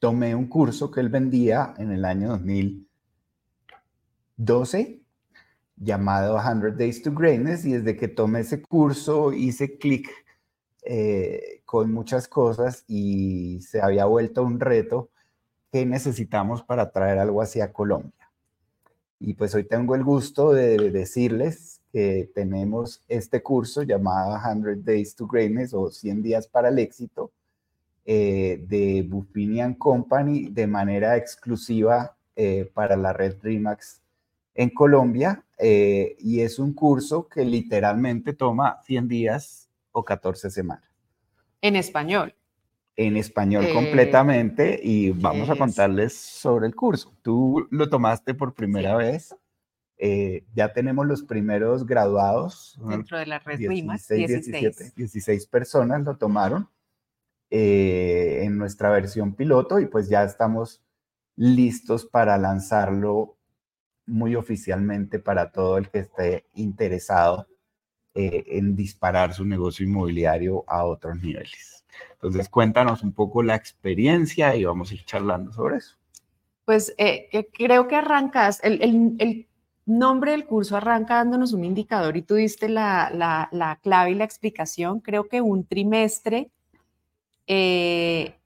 tomé 0.00 0.34
un 0.34 0.48
curso 0.48 0.90
que 0.90 0.98
él 1.00 1.10
vendía 1.10 1.74
en 1.78 1.92
el 1.92 2.04
año 2.04 2.30
2012 2.30 5.00
llamado 5.76 6.40
100 6.40 6.76
Days 6.76 7.02
to 7.02 7.12
Greatness 7.12 7.64
y 7.64 7.74
desde 7.74 7.96
que 7.96 8.08
tomé 8.08 8.40
ese 8.40 8.60
curso 8.62 9.32
hice 9.32 9.78
clic 9.78 10.10
eh, 10.82 11.62
con 11.64 11.92
muchas 11.92 12.26
cosas 12.26 12.82
y 12.88 13.60
se 13.62 13.80
había 13.80 14.06
vuelto 14.06 14.42
un 14.42 14.58
reto 14.58 15.10
que 15.70 15.86
necesitamos 15.86 16.62
para 16.62 16.90
traer 16.90 17.18
algo 17.18 17.42
hacia 17.42 17.72
Colombia. 17.72 18.12
Y 19.18 19.34
pues 19.34 19.54
hoy 19.54 19.64
tengo 19.64 19.94
el 19.94 20.02
gusto 20.02 20.52
de 20.52 20.90
decirles 20.90 21.82
que 21.92 22.30
tenemos 22.34 23.04
este 23.08 23.42
curso 23.42 23.82
llamado 23.82 24.38
100 24.42 24.82
Days 24.84 25.14
to 25.14 25.26
Greatness 25.26 25.74
o 25.74 25.90
100 25.90 26.22
días 26.22 26.48
para 26.48 26.70
el 26.70 26.78
éxito, 26.78 27.30
eh, 28.12 28.64
de 28.66 29.06
Buffini 29.08 29.76
Company 29.76 30.48
de 30.50 30.66
manera 30.66 31.16
exclusiva 31.16 32.16
eh, 32.34 32.68
para 32.74 32.96
la 32.96 33.12
red 33.12 33.36
RIMAX 33.40 34.02
en 34.52 34.70
Colombia 34.70 35.44
eh, 35.56 36.16
y 36.18 36.40
es 36.40 36.58
un 36.58 36.74
curso 36.74 37.28
que 37.28 37.44
literalmente 37.44 38.32
toma 38.32 38.80
100 38.84 39.06
días 39.06 39.70
o 39.92 40.04
14 40.04 40.50
semanas. 40.50 40.90
En 41.62 41.76
español. 41.76 42.34
En 42.96 43.16
español 43.16 43.68
completamente 43.72 44.80
y 44.82 45.10
vamos 45.10 45.48
a 45.48 45.54
contarles 45.54 46.12
sobre 46.12 46.66
el 46.66 46.74
curso. 46.74 47.14
Tú 47.22 47.68
lo 47.70 47.88
tomaste 47.88 48.34
por 48.34 48.54
primera 48.54 48.96
vez. 48.96 49.36
Eh, 49.98 50.42
ya 50.52 50.72
tenemos 50.72 51.06
los 51.06 51.22
primeros 51.22 51.86
graduados. 51.86 52.76
Dentro 52.88 53.18
de 53.18 53.26
la 53.26 53.38
red 53.38 53.56
16, 53.56 54.26
17, 54.42 54.92
16 54.96 55.46
personas 55.46 56.02
lo 56.02 56.16
tomaron 56.16 56.68
en 57.50 58.56
nuestra 58.56 58.90
versión 58.90 59.34
piloto 59.34 59.80
y 59.80 59.86
pues 59.86 60.08
ya 60.08 60.22
estamos 60.22 60.82
listos 61.36 62.06
para 62.06 62.38
lanzarlo 62.38 63.36
muy 64.06 64.36
oficialmente 64.36 65.18
para 65.18 65.50
todo 65.50 65.78
el 65.78 65.88
que 65.88 66.00
esté 66.00 66.46
interesado 66.54 67.46
eh, 68.14 68.44
en 68.48 68.74
disparar 68.74 69.32
su 69.32 69.44
negocio 69.44 69.86
inmobiliario 69.86 70.64
a 70.66 70.84
otros 70.84 71.22
niveles. 71.22 71.84
Entonces, 72.12 72.48
cuéntanos 72.48 73.02
un 73.02 73.12
poco 73.12 73.42
la 73.42 73.54
experiencia 73.54 74.54
y 74.56 74.64
vamos 74.64 74.90
a 74.90 74.94
ir 74.94 75.04
charlando 75.04 75.52
sobre 75.52 75.76
eso. 75.76 75.96
Pues 76.64 76.94
eh, 76.98 77.48
creo 77.52 77.88
que 77.88 77.96
arrancas, 77.96 78.60
el, 78.62 79.46
nombre 79.86 80.32
del 80.32 80.44
curso 80.44 80.76
arranca 80.76 81.16
dándonos 81.16 81.52
un 81.52 81.64
indicador 81.64 82.16
y 82.16 82.22
tú 82.22 82.34
diste 82.34 82.68
la, 82.68 83.78
clave 83.82 84.10
y 84.10 84.14
la 84.14 84.24
explicación. 84.24 85.00
Creo 85.00 85.28
que 85.28 85.40
un 85.40 85.64
trimestre 85.64 86.50
eh, 87.52 88.36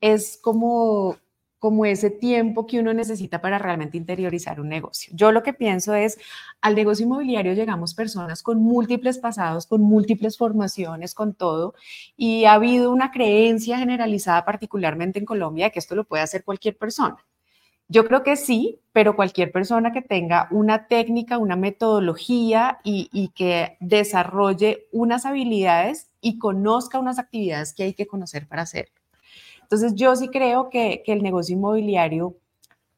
es 0.00 0.38
como 0.40 1.16
como 1.58 1.84
ese 1.84 2.10
tiempo 2.10 2.66
que 2.66 2.78
uno 2.78 2.92
necesita 2.94 3.40
para 3.40 3.58
realmente 3.58 3.96
interiorizar 3.96 4.60
un 4.60 4.68
negocio. 4.68 5.12
Yo 5.16 5.32
lo 5.32 5.42
que 5.42 5.52
pienso 5.52 5.94
es, 5.94 6.16
al 6.60 6.76
negocio 6.76 7.06
inmobiliario 7.06 7.54
llegamos 7.54 7.94
personas 7.94 8.42
con 8.42 8.60
múltiples 8.60 9.18
pasados, 9.18 9.66
con 9.66 9.80
múltiples 9.80 10.36
formaciones, 10.38 11.14
con 11.14 11.34
todo, 11.34 11.74
y 12.16 12.44
ha 12.44 12.52
habido 12.52 12.92
una 12.92 13.10
creencia 13.10 13.78
generalizada, 13.78 14.44
particularmente 14.44 15.18
en 15.18 15.24
Colombia, 15.24 15.66
de 15.66 15.72
que 15.72 15.80
esto 15.80 15.96
lo 15.96 16.04
puede 16.04 16.22
hacer 16.22 16.44
cualquier 16.44 16.76
persona. 16.76 17.16
Yo 17.88 18.04
creo 18.04 18.24
que 18.24 18.34
sí, 18.34 18.80
pero 18.92 19.14
cualquier 19.14 19.52
persona 19.52 19.92
que 19.92 20.02
tenga 20.02 20.48
una 20.50 20.88
técnica, 20.88 21.38
una 21.38 21.54
metodología 21.54 22.80
y, 22.82 23.28
que 23.34 23.76
desarrolle 23.78 24.88
unas 24.90 25.24
habilidades 25.24 26.10
y 26.20 26.38
conozca 26.38 26.98
unas 26.98 27.20
actividades 27.20 27.72
que 27.72 27.84
hay 27.84 27.94
que 27.94 28.06
conocer 28.06 28.48
para 28.48 28.62
hacerlo. 28.62 28.94
Entonces, 29.62 29.94
yo 29.94 30.16
sí 30.16 30.28
creo 30.28 30.68
que, 30.68 31.02
el 31.06 31.22
negocio 31.22 31.54
inmobiliario 31.54 32.36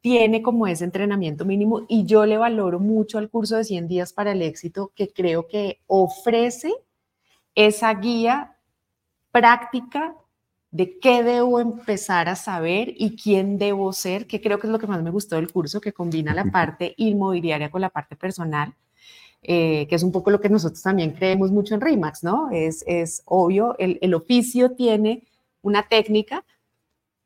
tiene 0.01 0.41
como 0.41 0.65
ese 0.65 0.85
entrenamiento 0.85 1.45
mínimo 1.45 1.85
y 1.87 2.05
yo 2.05 2.25
le 2.25 2.37
valoro 2.37 2.79
mucho 2.79 3.17
al 3.19 3.29
curso 3.29 3.57
de 3.57 3.65
100 3.65 3.87
días 3.87 4.13
para 4.13 4.31
el 4.31 4.41
éxito 4.41 4.91
que 4.95 5.09
creo 5.09 5.47
que 5.47 5.81
ofrece 5.87 6.73
esa 7.53 7.93
guía 7.93 8.55
práctica 9.31 10.15
de 10.71 10.99
qué 10.99 11.23
debo 11.23 11.59
empezar 11.59 12.29
a 12.29 12.35
saber 12.35 12.93
y 12.95 13.15
quién 13.15 13.57
debo 13.57 13.91
ser, 13.91 14.27
que 14.27 14.39
creo 14.39 14.59
que 14.59 14.67
es 14.67 14.71
lo 14.71 14.79
que 14.79 14.87
más 14.87 15.01
me 15.01 15.09
gustó 15.09 15.35
del 15.35 15.51
curso, 15.51 15.81
que 15.81 15.93
combina 15.93 16.33
la 16.33 16.45
parte 16.45 16.93
inmobiliaria 16.97 17.71
con 17.71 17.81
la 17.81 17.89
parte 17.89 18.15
personal, 18.15 18.75
eh, 19.41 19.87
que 19.87 19.95
es 19.95 20.03
un 20.03 20.11
poco 20.11 20.29
lo 20.29 20.39
que 20.39 20.49
nosotros 20.49 20.81
también 20.81 21.11
creemos 21.11 21.51
mucho 21.51 21.73
en 21.73 21.81
RIMAX, 21.81 22.23
¿no? 22.23 22.51
Es, 22.51 22.83
es 22.85 23.23
obvio, 23.25 23.75
el, 23.79 23.97
el 24.01 24.13
oficio 24.13 24.71
tiene 24.71 25.23
una 25.61 25.87
técnica, 25.87 26.45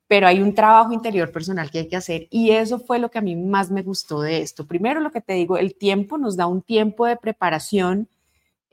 pero 0.07 0.27
hay 0.27 0.41
un 0.41 0.53
trabajo 0.53 0.93
interior 0.93 1.31
personal 1.31 1.71
que 1.71 1.79
hay 1.79 1.87
que 1.87 1.95
hacer 1.95 2.27
y 2.29 2.51
eso 2.51 2.79
fue 2.79 2.99
lo 2.99 3.09
que 3.09 3.17
a 3.17 3.21
mí 3.21 3.35
más 3.35 3.71
me 3.71 3.81
gustó 3.81 4.21
de 4.21 4.41
esto. 4.41 4.67
Primero, 4.67 4.99
lo 5.01 5.11
que 5.11 5.21
te 5.21 5.33
digo, 5.33 5.57
el 5.57 5.75
tiempo 5.75 6.17
nos 6.17 6.37
da 6.37 6.47
un 6.47 6.61
tiempo 6.61 7.07
de 7.07 7.17
preparación 7.17 8.07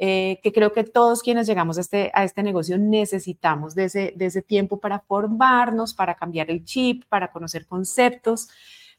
eh, 0.02 0.40
que 0.42 0.50
creo 0.50 0.72
que 0.72 0.82
todos 0.82 1.22
quienes 1.22 1.46
llegamos 1.46 1.76
a 1.76 1.82
este, 1.82 2.10
a 2.14 2.24
este 2.24 2.42
negocio 2.42 2.78
necesitamos 2.78 3.74
de 3.74 3.84
ese, 3.84 4.14
de 4.16 4.24
ese 4.24 4.40
tiempo 4.40 4.78
para 4.78 5.00
formarnos, 5.00 5.92
para 5.92 6.14
cambiar 6.14 6.50
el 6.50 6.64
chip, 6.64 7.04
para 7.10 7.30
conocer 7.30 7.66
conceptos, 7.66 8.48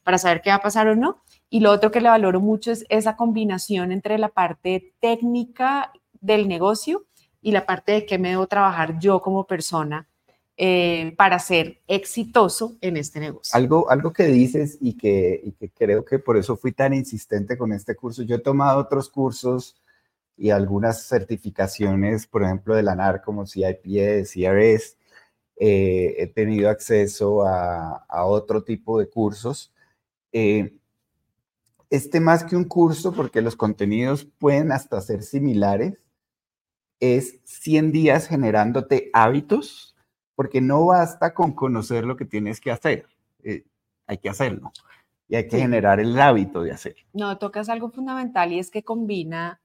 para 0.04 0.16
saber 0.16 0.42
qué 0.42 0.50
va 0.50 0.56
a 0.56 0.62
pasar 0.62 0.86
o 0.86 0.94
no. 0.94 1.20
Y 1.50 1.58
lo 1.58 1.72
otro 1.72 1.90
que 1.90 2.00
le 2.00 2.08
valoro 2.08 2.38
mucho 2.38 2.70
es 2.70 2.86
esa 2.88 3.16
combinación 3.16 3.90
entre 3.90 4.16
la 4.16 4.28
parte 4.28 4.94
técnica 5.00 5.90
del 6.20 6.46
negocio 6.46 7.04
y 7.40 7.50
la 7.50 7.66
parte 7.66 7.90
de 7.90 8.06
qué 8.06 8.16
me 8.16 8.28
debo 8.28 8.46
trabajar 8.46 9.00
yo 9.00 9.20
como 9.20 9.44
persona 9.44 10.06
eh, 10.56 11.14
para 11.16 11.40
ser 11.40 11.80
exitoso 11.88 12.76
en 12.80 12.96
este 12.96 13.18
negocio. 13.18 13.56
Algo, 13.56 13.90
algo 13.90 14.12
que 14.12 14.26
dices 14.26 14.78
y 14.80 14.92
que, 14.96 15.52
creo 15.76 16.04
que 16.04 16.20
por 16.20 16.36
eso 16.36 16.56
fui 16.56 16.70
tan 16.70 16.94
insistente 16.94 17.58
con 17.58 17.72
este 17.72 17.96
curso. 17.96 18.22
Yo 18.22 18.36
he 18.36 18.38
tomado 18.38 18.78
otros 18.78 19.08
cursos 19.08 19.81
y 20.36 20.50
algunas 20.50 21.06
certificaciones, 21.06 22.26
por 22.26 22.42
ejemplo, 22.42 22.74
de 22.74 22.82
la 22.82 22.94
NAR 22.94 23.22
como 23.22 23.46
CIPS, 23.46 24.32
CRS. 24.32 24.96
Eh, 25.56 26.16
he 26.18 26.26
tenido 26.26 26.70
acceso 26.70 27.46
a, 27.46 28.04
otro 28.24 28.64
tipo 28.64 28.98
de 28.98 29.08
cursos. 29.08 29.72
Eh, 30.32 30.76
este 31.90 32.20
más 32.20 32.44
que 32.44 32.56
un 32.56 32.64
curso, 32.64 33.12
porque 33.12 33.42
los 33.42 33.54
contenidos 33.54 34.24
pueden 34.24 34.72
hasta 34.72 35.00
ser 35.00 35.22
similares, 35.22 35.98
es 37.00 37.40
100 37.44 37.92
días 37.92 38.28
generándote 38.28 39.10
hábitos 39.12 39.92
porque 40.34 40.60
no 40.60 40.86
basta 40.86 41.34
con 41.34 41.52
conocer 41.52 42.04
lo 42.04 42.16
que 42.16 42.24
tienes 42.24 42.60
que 42.60 42.70
hacer, 42.70 43.06
eh, 43.42 43.64
hay 44.06 44.18
que 44.18 44.28
hacerlo 44.28 44.72
y 45.28 45.36
hay 45.36 45.48
que 45.48 45.58
generar 45.58 45.98
el 45.98 46.18
hábito 46.20 46.62
de 46.62 46.72
hacer. 46.72 46.96
No, 47.12 47.38
tocas 47.38 47.68
algo 47.68 47.90
fundamental 47.90 48.52
y 48.52 48.58
es 48.58 48.70
que 48.70 48.82
combina 48.82 49.61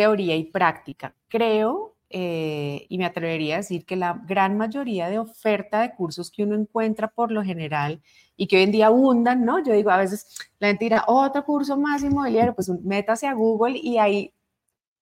teoría 0.00 0.36
y 0.36 0.44
práctica. 0.44 1.14
Creo, 1.28 1.96
eh, 2.08 2.86
y 2.88 2.98
me 2.98 3.04
atrevería 3.04 3.54
a 3.54 3.58
decir 3.58 3.84
que 3.84 3.96
la 3.96 4.20
gran 4.26 4.56
mayoría 4.56 5.10
de 5.10 5.18
oferta 5.18 5.80
de 5.82 5.94
cursos 5.94 6.30
que 6.30 6.42
uno 6.42 6.54
encuentra 6.54 7.08
por 7.08 7.30
lo 7.30 7.42
general 7.42 8.00
y 8.36 8.46
que 8.46 8.56
hoy 8.56 8.62
en 8.62 8.72
día 8.72 8.86
abundan, 8.86 9.44
¿no? 9.44 9.62
Yo 9.62 9.72
digo, 9.74 9.90
a 9.90 9.98
veces 9.98 10.50
la 10.58 10.68
gente 10.68 10.86
dirá, 10.86 11.04
otro 11.06 11.44
curso 11.44 11.76
más 11.76 12.02
inmobiliario, 12.02 12.54
pues 12.54 12.68
métase 12.82 13.26
a 13.26 13.34
Google 13.34 13.78
y 13.78 13.98
hay 13.98 14.32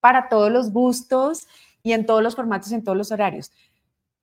para 0.01 0.29
todos 0.29 0.51
los 0.51 0.71
gustos 0.71 1.47
y 1.81 1.93
en 1.93 2.05
todos 2.05 2.21
los 2.21 2.35
formatos, 2.35 2.71
en 2.71 2.83
todos 2.83 2.97
los 2.97 3.11
horarios 3.11 3.51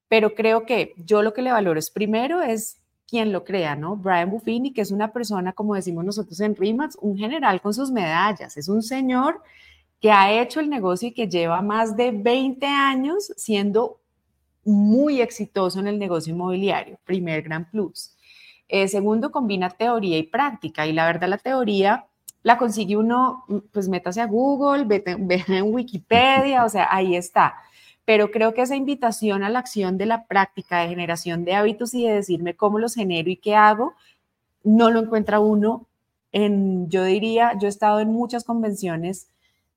pero 0.08 0.34
creo 0.34 0.66
que 0.66 0.94
yo 0.98 1.22
lo 1.22 1.32
que 1.32 1.42
le 1.42 1.52
valoro 1.52 1.78
es 1.78 1.90
primero 1.90 2.42
es 2.42 2.80
quien 3.08 3.32
lo 3.32 3.44
crea, 3.44 3.76
¿no? 3.76 3.96
Brian 3.96 4.30
Buffini, 4.30 4.72
que 4.72 4.80
es 4.80 4.90
una 4.90 5.12
persona, 5.12 5.52
como 5.52 5.74
decimos 5.74 6.04
nosotros 6.04 6.40
en 6.40 6.56
RIMAX, 6.56 6.96
un 7.00 7.16
general 7.16 7.60
con 7.60 7.72
sus 7.72 7.90
medallas, 7.90 8.56
es 8.56 8.68
un 8.68 8.82
señor 8.82 9.42
que 10.00 10.10
ha 10.10 10.40
hecho 10.40 10.60
el 10.60 10.68
negocio 10.68 11.08
y 11.08 11.12
que 11.12 11.28
lleva 11.28 11.62
más 11.62 11.96
de 11.96 12.10
20 12.12 12.66
años 12.66 13.32
siendo 13.36 14.00
muy 14.64 15.20
exitoso 15.20 15.80
en 15.80 15.86
el 15.86 15.98
negocio 15.98 16.32
inmobiliario, 16.32 16.98
primer 17.04 17.42
gran 17.42 17.70
plus. 17.70 18.16
Eh, 18.68 18.88
segundo, 18.88 19.30
combina 19.30 19.70
teoría 19.70 20.18
y 20.18 20.24
práctica 20.24 20.86
y 20.86 20.92
la 20.92 21.06
verdad 21.06 21.28
la 21.28 21.38
teoría 21.38 22.06
la 22.42 22.58
consigue 22.58 22.96
uno, 22.96 23.44
pues 23.72 23.88
métase 23.88 24.20
a 24.20 24.26
Google, 24.26 24.84
ve 24.84 25.02
en 25.48 25.74
Wikipedia, 25.74 26.64
o 26.64 26.68
sea, 26.68 26.88
ahí 26.90 27.16
está 27.16 27.54
pero 28.06 28.30
creo 28.30 28.54
que 28.54 28.62
esa 28.62 28.76
invitación 28.76 29.42
a 29.42 29.50
la 29.50 29.58
acción 29.58 29.98
de 29.98 30.06
la 30.06 30.26
práctica, 30.26 30.80
de 30.80 30.88
generación 30.88 31.44
de 31.44 31.54
hábitos 31.54 31.92
y 31.92 32.06
de 32.06 32.14
decirme 32.14 32.54
cómo 32.54 32.78
los 32.78 32.94
genero 32.94 33.28
y 33.28 33.36
qué 33.36 33.56
hago, 33.56 33.94
no 34.62 34.90
lo 34.90 35.00
encuentra 35.00 35.40
uno 35.40 35.86
en, 36.30 36.88
yo 36.88 37.02
diría, 37.04 37.58
yo 37.60 37.66
he 37.66 37.68
estado 37.68 37.98
en 37.98 38.12
muchas 38.12 38.44
convenciones 38.44 39.28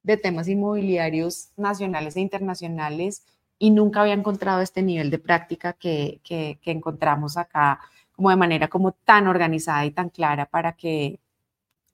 de 0.03 0.17
temas 0.17 0.47
inmobiliarios 0.47 1.49
nacionales 1.57 2.15
e 2.15 2.21
internacionales 2.21 3.25
y 3.57 3.71
nunca 3.71 4.01
había 4.01 4.13
encontrado 4.13 4.61
este 4.61 4.81
nivel 4.81 5.09
de 5.09 5.19
práctica 5.19 5.73
que, 5.73 6.21
que, 6.23 6.57
encontramos 6.65 7.37
acá 7.37 7.79
como 8.15 8.29
de 8.29 8.37
manera 8.37 8.67
como 8.67 8.93
tan 8.93 9.27
organizada 9.27 9.85
y 9.85 9.91
tan 9.91 10.09
clara 10.09 10.45
para 10.45 10.73
que 10.73 11.19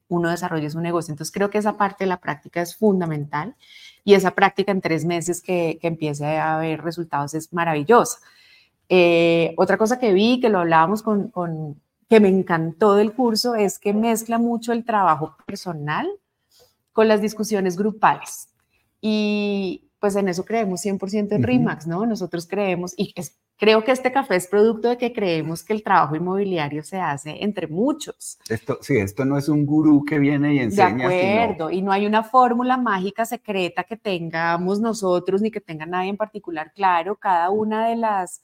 uno 0.08 0.30
desarrolle 0.30 0.70
su 0.70 0.80
negocio. 0.80 1.12
Entonces 1.12 1.34
creo 1.34 1.50
que 1.50 1.58
esa 1.58 1.78
parte 1.78 2.04
de 2.04 2.10
la 2.10 2.20
práctica 2.20 2.62
es 2.62 2.76
fundamental 2.76 3.56
y 4.04 4.14
esa 4.14 4.32
práctica 4.32 4.72
en 4.72 4.82
tres 4.82 5.06
meses 5.06 5.42
que, 5.42 5.80
que 5.82 5.88
empiece 5.88 6.26
a 6.38 6.58
haber 6.58 6.84
resultados 6.84 7.34
es 7.34 7.52
maravillosa. 7.54 8.20
Eh, 8.90 9.54
otra 9.58 9.78
cosa 9.78 10.00
que 10.00 10.14
vi, 10.14 10.40
que 10.40 10.50
lo 10.50 10.60
hablábamos 10.60 11.02
con, 11.02 11.82
que 12.08 12.20
me 12.20 12.30
encantó 12.30 12.94
del 12.96 13.14
curso, 13.14 13.56
es 13.56 13.80
que 13.80 13.94
mezcla 13.94 14.38
mucho 14.38 14.74
el 14.74 14.86
trabajo 14.86 15.36
personal 15.46 16.08
con 16.96 17.08
las 17.08 17.22
discusiones 17.22 17.78
grupales. 17.78 18.48
Y 19.02 19.92
pues 20.00 20.16
en 20.16 20.30
eso 20.30 20.46
creemos 20.46 20.84
100% 20.84 21.36
en 21.36 21.44
RIMAX, 21.44 21.86
¿no? 21.86 22.08
Nosotros 22.08 22.48
creemos, 22.48 22.96
y 22.98 23.14
es 23.16 23.38
Creo 23.58 23.86
que 23.86 23.94
este 23.94 24.12
café 24.12 24.36
es 24.36 24.48
producto 24.48 24.90
de 24.90 24.98
que 24.98 25.14
creemos 25.14 25.64
que 25.64 25.72
el 25.72 25.82
trabajo 25.82 26.16
inmobiliario 26.18 26.84
se 26.84 26.98
hace 27.00 27.42
entre 27.42 27.68
muchos. 27.68 28.38
Esto, 28.50 28.80
sí, 28.82 28.98
esto 28.98 29.24
no 29.24 29.38
es 29.38 29.48
un 29.48 29.66
gurú 29.66 30.04
que 30.04 30.20
viene 30.20 30.56
y 30.56 30.60
enseña. 30.60 31.08
De 31.08 31.46
acuerdo, 31.46 31.72
y 31.72 31.82
no 31.82 31.94
hay 31.94 32.06
una 32.06 32.24
fórmula 32.24 32.76
mágica 32.76 33.24
secreta 33.24 33.86
que 33.86 33.96
tengamos 33.96 34.82
nosotros 34.82 35.42
ni 35.42 35.52
que 35.52 35.62
tenga 35.62 35.86
nadie 35.86 36.10
en 36.10 36.18
particular. 36.18 36.74
Claro, 36.76 37.16
cada 37.16 37.50
una 37.50 37.88
de 37.88 37.96
las, 37.96 38.42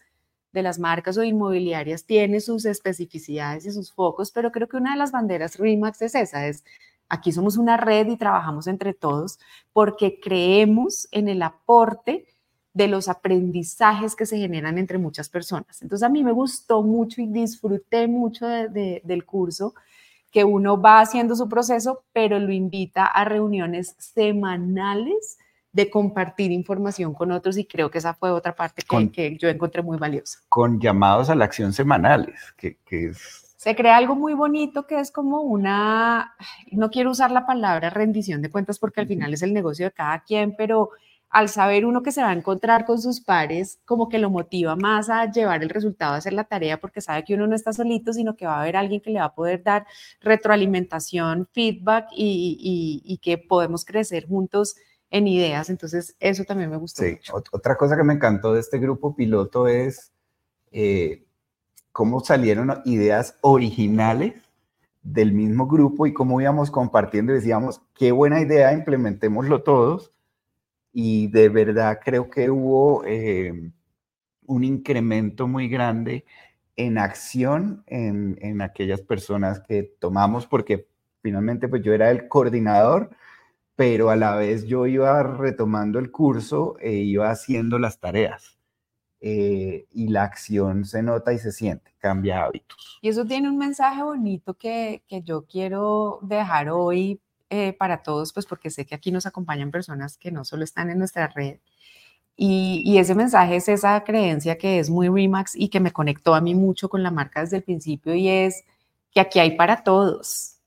de 0.54 0.62
las 0.64 0.80
marcas 0.80 1.18
o 1.18 1.26
inmobiliarias 1.26 2.06
tiene 2.06 2.40
sus 2.40 2.64
especificidades 2.64 3.66
y 3.66 3.72
sus 3.72 3.92
focos, 3.92 4.32
pero 4.32 4.50
creo 4.50 4.70
que 4.70 4.78
una 4.78 4.94
de 4.94 4.98
las 4.98 5.12
banderas 5.12 5.60
RIMAX 5.60 6.04
es 6.04 6.16
esa, 6.16 6.48
es 6.48 6.64
Aquí 7.14 7.34
somos 7.34 7.58
una 7.58 7.76
red 7.76 8.08
y 8.08 8.16
trabajamos 8.16 8.68
entre 8.68 8.94
todos 8.94 9.38
porque 9.74 10.22
creemos 10.22 11.10
en 11.12 11.28
el 11.28 11.42
aporte 11.42 12.26
de 12.74 12.88
los 12.88 13.10
aprendizajes 13.10 14.16
que 14.16 14.26
se 14.26 14.38
generan 14.38 14.78
entre 14.78 14.98
muchas 14.98 15.28
personas. 15.28 15.82
Entonces 15.82 16.08
a 16.08 16.10
mí 16.10 16.24
me 16.24 16.32
gustó 16.32 16.84
mucho 16.84 17.22
y 17.22 17.28
disfruté 17.28 18.08
mucho 18.08 18.48
del 18.48 19.26
curso 19.26 19.74
que 20.32 20.46
uno 20.46 20.82
va 20.82 21.02
haciendo 21.02 21.36
su 21.36 21.50
proceso, 21.50 22.06
pero 22.14 22.40
lo 22.40 22.54
invita 22.54 23.06
a 23.08 23.26
reuniones 23.26 23.94
semanales 23.98 25.38
de 25.74 25.90
compartir 25.90 26.50
información 26.52 27.14
con 27.14 27.34
otros 27.34 27.58
y 27.58 27.66
creo 27.66 27.92
que 27.92 27.98
esa 27.98 28.14
fue 28.14 28.32
otra 28.32 28.56
parte 28.56 28.84
que, 29.12 29.36
yo 29.38 29.50
encontré 29.50 29.82
muy 29.82 29.98
valiosa. 29.98 30.40
Con 30.48 30.80
llamados 30.80 31.30
a 31.30 31.36
la 31.36 31.44
acción 31.44 31.74
semanales, 31.74 32.40
que, 32.56 32.78
que 32.86 33.08
es... 33.08 33.51
Se 33.62 33.76
crea 33.76 33.98
algo 33.98 34.16
muy 34.16 34.34
bonito 34.34 34.88
que 34.88 35.00
es 35.00 35.12
como 35.12 35.42
una, 35.42 36.36
no 36.72 36.90
quiero 36.90 37.12
usar 37.12 37.30
la 37.30 37.46
palabra 37.46 37.92
rendición 37.92 38.42
de 38.42 38.50
cuentas 38.50 38.80
porque 38.80 39.02
al 39.02 39.08
final 39.08 39.36
es 39.36 39.44
el 39.44 39.54
negocio 39.54 39.86
de 39.86 39.92
cada 39.92 40.24
quien, 40.24 40.56
pero 40.56 40.90
al 41.30 41.48
saber 41.48 41.86
uno 41.86 42.02
que 42.02 42.12
se 42.12 42.24
va 42.24 42.32
a 42.32 42.34
encontrar 42.34 42.86
con 42.86 43.00
sus 43.00 43.22
pares, 43.22 43.80
como 43.86 44.10
que 44.10 44.18
lo 44.18 44.32
motiva 44.32 44.76
más 44.76 45.12
a 45.12 45.30
llevar 45.30 45.62
el 45.62 45.70
resultado, 45.70 46.16
a 46.16 46.18
hacer 46.18 46.34
la 46.34 46.46
tarea, 46.46 46.80
porque 46.80 47.02
sabe 47.02 47.24
que 47.24 47.36
uno 47.36 47.46
no 47.46 47.54
está 47.54 47.72
solito, 47.72 48.14
sino 48.14 48.36
que 48.36 48.48
va 48.48 48.56
a 48.56 48.62
haber 48.64 48.76
alguien 48.76 49.00
que 49.00 49.12
le 49.12 49.20
va 49.20 49.26
a 49.26 49.36
poder 49.36 49.62
dar 49.62 49.86
retroalimentación, 50.22 51.48
feedback 51.52 52.08
y, 52.16 53.20
que 53.22 53.38
podemos 53.38 53.86
crecer 53.86 54.28
juntos 54.28 54.76
en 55.12 55.28
ideas. 55.28 55.70
Entonces, 55.70 56.16
eso 56.20 56.46
también 56.46 56.72
me 56.72 56.78
gustó. 56.78 57.04
Sí, 57.04 57.20
otra 57.32 57.78
cosa 57.78 57.96
que 57.96 58.04
me 58.04 58.16
encantó 58.16 58.56
de 58.56 58.60
este 58.62 58.80
grupo 58.80 59.16
piloto 59.16 59.68
es 59.68 60.12
eh, 60.72 61.28
cómo 61.92 62.22
salieron 62.22 62.82
ideas 62.86 63.38
originales 63.42 64.34
del 65.04 65.34
mismo 65.34 65.68
grupo 65.68 66.06
y 66.06 66.14
cómo 66.14 66.40
íbamos 66.42 66.72
compartiendo 66.72 67.34
decíamos, 67.34 67.82
qué 67.96 68.12
buena 68.12 68.40
idea, 68.40 68.74
implementémoslo 68.74 69.64
todos 69.64 70.12
y 70.94 71.28
de 71.28 71.50
verdad 71.50 72.00
creo 72.04 72.30
que 72.30 72.50
hubo 72.50 73.04
eh, 73.06 73.72
un 74.46 74.64
incremento 74.64 75.48
muy 75.48 75.70
grande 75.70 76.26
en 76.76 76.98
acción 76.98 77.84
en, 77.88 78.38
en, 78.42 78.62
aquellas 78.62 79.02
personas 79.02 79.62
que 79.62 79.84
tomamos, 80.00 80.48
porque 80.48 80.88
finalmente 81.22 81.68
pues 81.68 81.84
yo 81.84 81.94
era 81.94 82.12
el 82.12 82.28
coordinador, 82.28 83.10
pero 83.76 84.10
a 84.10 84.16
la 84.16 84.36
vez 84.36 84.66
yo 84.66 84.88
iba 84.88 85.22
retomando 85.24 86.00
el 86.00 86.12
curso 86.12 86.78
e 86.80 86.94
iba 86.94 87.30
haciendo 87.30 87.80
las 87.80 88.00
tareas. 88.00 88.61
Eh, 89.24 89.86
y 89.92 90.08
la 90.08 90.24
acción 90.24 90.84
se 90.84 91.04
nota 91.04 91.32
y 91.32 91.38
se 91.38 91.52
siente, 91.52 91.94
cambia 92.00 92.44
hábitos. 92.44 92.98
Y 93.02 93.10
eso 93.10 93.24
tiene 93.24 93.50
un 93.50 93.58
mensaje 93.58 94.02
bonito 94.02 94.56
que, 94.56 95.04
que 95.08 95.22
yo 95.22 95.46
quiero 95.46 96.20
dejar 96.24 96.70
hoy 96.70 97.20
eh, 97.54 97.74
para 97.74 98.02
todos, 98.02 98.32
pues 98.32 98.46
porque 98.46 98.70
sé 98.70 98.86
que 98.86 98.96
aquí 98.96 99.12
nos 99.12 99.26
acompañan 99.26 99.72
personas 99.72 100.18
que 100.18 100.32
no 100.32 100.46
solo 100.46 100.64
están 100.64 100.90
en 100.90 100.98
nuestra 100.98 101.28
red. 101.28 101.60
Y, 102.38 102.98
ese 102.98 103.14
mensaje 103.14 103.58
es 103.58 103.68
esa 103.68 104.04
creencia 104.06 104.58
que 104.58 104.80
es 104.80 104.90
muy 104.90 105.10
Remax 105.10 105.56
y 105.56 105.68
que 105.70 105.82
me 105.82 105.92
conectó 105.92 106.34
a 106.34 106.42
mí 106.42 106.56
mucho 106.56 106.90
con 106.90 107.04
la 107.04 107.12
marca 107.12 107.42
desde 107.42 107.58
el 107.58 107.64
principio 107.64 108.16
y 108.16 108.30
es 108.30 108.64
que 109.12 109.20
aquí 109.20 109.40
hay 109.40 109.58
para 109.58 109.84
todos. 109.84 110.61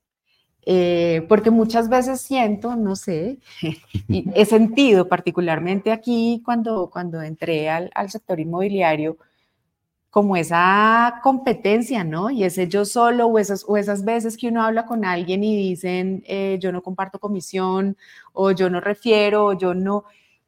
Eh, 0.67 1.27
porque 1.29 1.51
muchas 1.51 1.89
veces 1.91 2.23
siento, 2.23 2.75
no 2.75 2.97
sé, 2.97 3.39
y 4.09 4.25
he 4.35 4.47
sentido 4.47 5.09
particularmente 5.09 5.93
aquí 5.93 6.41
cuando, 6.45 6.89
cuando 6.91 7.21
entré 7.21 7.69
al, 7.69 7.91
al 7.95 8.11
sector 8.11 8.41
inmobiliario, 8.41 9.19
como 10.15 10.37
esa 10.37 11.19
competencia, 11.25 12.05
¿no? 12.05 12.31
Y 12.31 12.45
ese 12.45 12.69
yo 12.69 12.85
solo 12.85 13.27
o 13.27 13.37
esas, 13.37 13.65
o 13.67 13.77
esas 13.77 14.05
veces 14.05 14.37
que 14.37 14.47
uno 14.47 14.63
habla 14.63 14.87
con 14.87 15.05
alguien 15.05 15.43
y 15.43 15.57
dicen, 15.57 16.23
eh, 16.29 16.57
yo 16.61 16.71
no 16.71 16.85
comparto 16.85 17.19
comisión 17.19 17.97
o 18.33 18.53
yo 18.53 18.71
no 18.71 18.81
refiero 18.81 19.47
o 19.47 19.59
yo 19.59 19.75
no. 19.75 20.05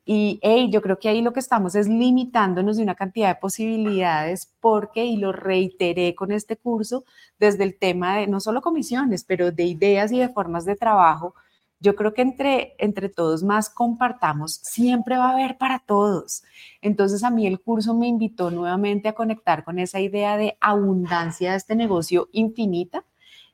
Y 0.08 0.38
hey, 0.40 0.70
yo 0.70 0.80
creo 0.82 1.00
que 1.00 1.08
ahí 1.08 1.20
lo 1.20 1.32
que 1.32 1.40
estamos 1.40 1.74
es 1.74 1.88
limitándonos 1.88 2.76
de 2.76 2.84
una 2.84 2.94
cantidad 2.94 3.26
de 3.28 3.40
posibilidades 3.40 4.54
porque, 4.60 5.04
y 5.04 5.16
lo 5.16 5.32
reiteré 5.32 6.14
con 6.14 6.30
este 6.30 6.56
curso, 6.56 7.04
desde 7.40 7.64
el 7.64 7.76
tema 7.76 8.16
de 8.18 8.28
no 8.28 8.38
solo 8.38 8.62
comisiones, 8.62 9.24
pero 9.24 9.50
de 9.50 9.64
ideas 9.64 10.12
y 10.12 10.20
de 10.20 10.28
formas 10.28 10.64
de 10.64 10.76
trabajo, 10.76 11.34
yo 11.80 11.96
creo 11.96 12.14
que 12.14 12.22
entre, 12.22 12.76
entre 12.78 13.08
todos 13.08 13.42
más 13.42 13.68
compartamos, 13.68 14.54
siempre 14.54 15.18
va 15.18 15.30
a 15.30 15.32
haber 15.32 15.58
para 15.58 15.80
todos. 15.80 16.44
Entonces 16.80 17.24
a 17.24 17.30
mí 17.30 17.44
el 17.48 17.60
curso 17.60 17.92
me 17.92 18.06
invitó 18.06 18.52
nuevamente 18.52 19.08
a 19.08 19.14
conectar 19.14 19.64
con 19.64 19.80
esa 19.80 19.98
idea 19.98 20.36
de 20.36 20.56
abundancia 20.60 21.50
de 21.50 21.56
este 21.56 21.74
negocio 21.74 22.28
infinita 22.30 23.04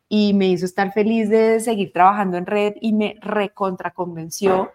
y 0.06 0.34
me 0.34 0.48
hizo 0.48 0.66
estar 0.66 0.92
feliz 0.92 1.30
de 1.30 1.60
seguir 1.60 1.94
trabajando 1.94 2.36
en 2.36 2.44
red 2.44 2.74
y 2.82 2.92
me 2.92 3.16
recontraconvenció 3.22 4.70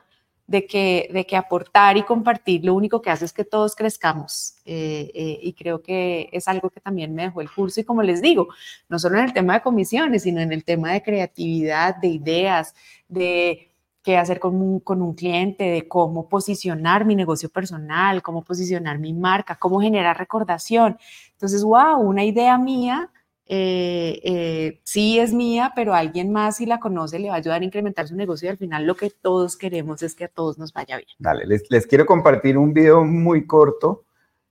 de 0.47 0.65
que, 0.65 1.09
de 1.13 1.25
que 1.25 1.35
aportar 1.35 1.97
y 1.97 2.03
compartir 2.03 2.63
lo 2.63 2.73
único 2.73 3.01
que 3.01 3.09
hace 3.09 3.25
es 3.25 3.33
que 3.33 3.43
todos 3.43 3.75
crezcamos. 3.75 4.55
Eh, 4.65 5.11
eh, 5.13 5.39
y 5.41 5.53
creo 5.53 5.81
que 5.81 6.29
es 6.31 6.47
algo 6.47 6.69
que 6.69 6.79
también 6.79 7.13
me 7.13 7.23
dejó 7.23 7.41
el 7.41 7.51
curso. 7.51 7.81
Y 7.81 7.83
como 7.83 8.01
les 8.01 8.21
digo, 8.21 8.47
no 8.87 8.97
solo 8.97 9.19
en 9.19 9.25
el 9.25 9.33
tema 9.33 9.55
de 9.55 9.61
comisiones, 9.61 10.23
sino 10.23 10.39
en 10.39 10.53
el 10.53 10.63
tema 10.63 10.93
de 10.93 11.03
creatividad, 11.03 11.97
de 11.97 12.07
ideas, 12.07 12.73
de 13.09 13.71
qué 14.01 14.17
hacer 14.17 14.39
con 14.39 14.55
un, 14.55 14.79
con 14.79 15.01
un 15.01 15.15
cliente, 15.15 15.65
de 15.65 15.87
cómo 15.87 16.29
posicionar 16.29 17.03
mi 17.03 17.13
negocio 17.13 17.49
personal, 17.49 18.21
cómo 18.21 18.41
posicionar 18.41 18.99
mi 18.99 19.13
marca, 19.13 19.57
cómo 19.59 19.81
generar 19.81 20.17
recordación. 20.17 20.97
Entonces, 21.33 21.61
wow, 21.61 21.99
una 21.99 22.23
idea 22.23 22.57
mía 22.57 23.11
eh, 23.49 24.19
eh, 24.23 24.81
sí 24.83 25.19
es 25.19 25.33
mía, 25.33 25.71
pero 25.75 25.93
alguien 25.93 26.31
más 26.31 26.57
si 26.57 26.65
la 26.65 26.79
conoce 26.79 27.17
le 27.17 27.29
va 27.29 27.35
a 27.35 27.37
ayudar 27.37 27.61
a 27.61 27.65
incrementar 27.65 28.07
su 28.07 28.15
negocio 28.15 28.47
y 28.47 28.49
al 28.49 28.57
final 28.57 28.85
lo 28.85 28.95
que 28.95 29.09
todos 29.09 29.55
queremos 29.55 30.03
es 30.03 30.15
que 30.15 30.25
a 30.25 30.27
todos 30.27 30.57
nos 30.57 30.73
vaya 30.73 30.97
bien. 30.97 31.09
Dale, 31.17 31.45
les, 31.45 31.87
quiero 31.87 32.05
compartir 32.05 32.57
un 32.57 32.73
video 32.73 33.03
muy 33.05 33.47
corto, 33.47 34.03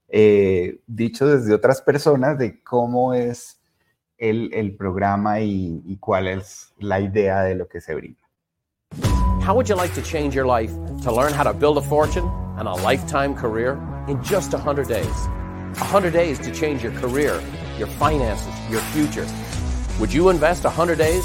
eh, 0.08 0.80
dicho 0.86 1.26
desde 1.26 1.52
otras 1.52 1.82
personas, 1.82 2.38
de 2.38 2.62
cómo 2.62 3.12
es 3.12 3.60
el, 4.16 4.52
el 4.54 4.74
programa 4.74 5.40
y, 5.40 5.82
y 5.84 5.98
cuál 5.98 6.28
es 6.28 6.72
la 6.78 6.98
idea 7.00 7.42
de 7.42 7.54
lo 7.54 7.68
que 7.68 7.80
se 7.80 7.94
brinda. 7.94 8.20
How 9.46 9.54
would 9.54 9.68
you 9.68 9.76
like 9.76 9.94
to 9.94 10.02
change 10.02 10.34
your 10.34 10.46
life 10.46 10.72
to 11.04 11.12
learn 11.12 11.32
how 11.32 11.44
to 11.44 11.52
build 11.52 11.76
a 11.76 11.82
fortune 11.82 12.26
and 12.58 12.66
a 12.66 12.74
lifetime 12.74 13.34
career 13.34 13.78
in 14.08 14.22
just 14.22 14.54
100 14.54 14.88
days? 14.88 15.28
100 15.78 16.12
days 16.12 16.38
to 16.38 16.50
change 16.50 16.82
your 16.82 16.92
career 16.94 17.38
your 17.78 17.88
finances, 17.88 18.52
your 18.70 18.80
future. 18.92 19.26
Would 20.00 20.12
you 20.12 20.28
invest 20.28 20.64
100 20.64 20.98
days? 20.98 21.24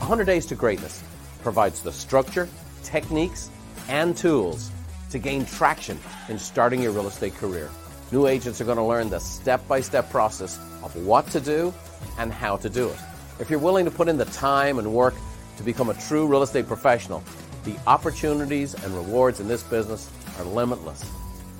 "100 0.00 0.24
Days 0.24 0.46
to 0.46 0.54
Greatness 0.54 1.02
provides 1.42 1.80
the 1.80 1.92
structure, 1.92 2.48
techniques, 2.84 3.50
and 3.88 4.16
tools 4.16 4.70
to 5.10 5.18
gain 5.18 5.44
traction 5.46 5.98
in 6.28 6.38
starting 6.38 6.82
your 6.82 6.92
real 6.92 7.06
estate 7.06 7.36
career. 7.36 7.70
New 8.12 8.26
agents 8.26 8.60
are 8.60 8.64
going 8.64 8.76
to 8.76 8.84
learn 8.84 9.10
the 9.10 9.18
step-by-step 9.18 10.10
process 10.10 10.58
of 10.82 10.94
what 10.96 11.28
to 11.30 11.40
do 11.40 11.74
and 12.18 12.32
how 12.32 12.56
to 12.56 12.68
do 12.68 12.88
it. 12.88 12.98
If 13.40 13.50
you're 13.50 13.58
willing 13.58 13.84
to 13.84 13.90
put 13.90 14.08
in 14.08 14.16
the 14.16 14.26
time 14.26 14.78
and 14.78 14.92
work 14.92 15.14
to 15.56 15.62
become 15.62 15.90
a 15.90 15.94
true 15.94 16.26
real 16.26 16.42
estate 16.42 16.68
professional, 16.68 17.22
the 17.64 17.76
opportunities 17.86 18.74
and 18.74 18.94
rewards 18.94 19.40
in 19.40 19.48
this 19.48 19.62
business 19.62 20.08
are 20.38 20.44
limitless. 20.44 21.02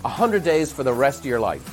100 0.02 0.42
days 0.42 0.72
for 0.72 0.82
the 0.82 0.92
rest 0.92 1.20
of 1.20 1.26
your 1.26 1.40
life. 1.40 1.64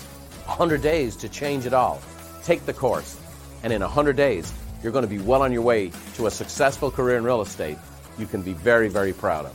100 0.46 0.82
days 0.82 1.16
to 1.18 1.30
change 1.30 1.66
it 1.66 1.74
all. 1.74 2.02
Take 2.44 2.66
the 2.66 2.74
course, 2.74 3.20
and 3.64 3.72
in 3.72 3.82
100 3.82 4.16
days, 4.16 4.54
you're 4.82 4.92
going 4.92 5.06
to 5.06 5.10
be 5.10 5.20
well 5.20 5.42
on 5.42 5.52
your 5.52 5.62
way 5.62 5.92
to 6.16 6.28
a 6.28 6.32
successful 6.32 6.92
career 6.92 7.18
in 7.18 7.24
real 7.24 7.42
estate 7.42 7.78
you 8.18 8.28
can 8.28 8.42
be 8.42 8.54
very, 8.54 8.90
very 8.90 9.14
proud 9.14 9.46
of. 9.46 9.54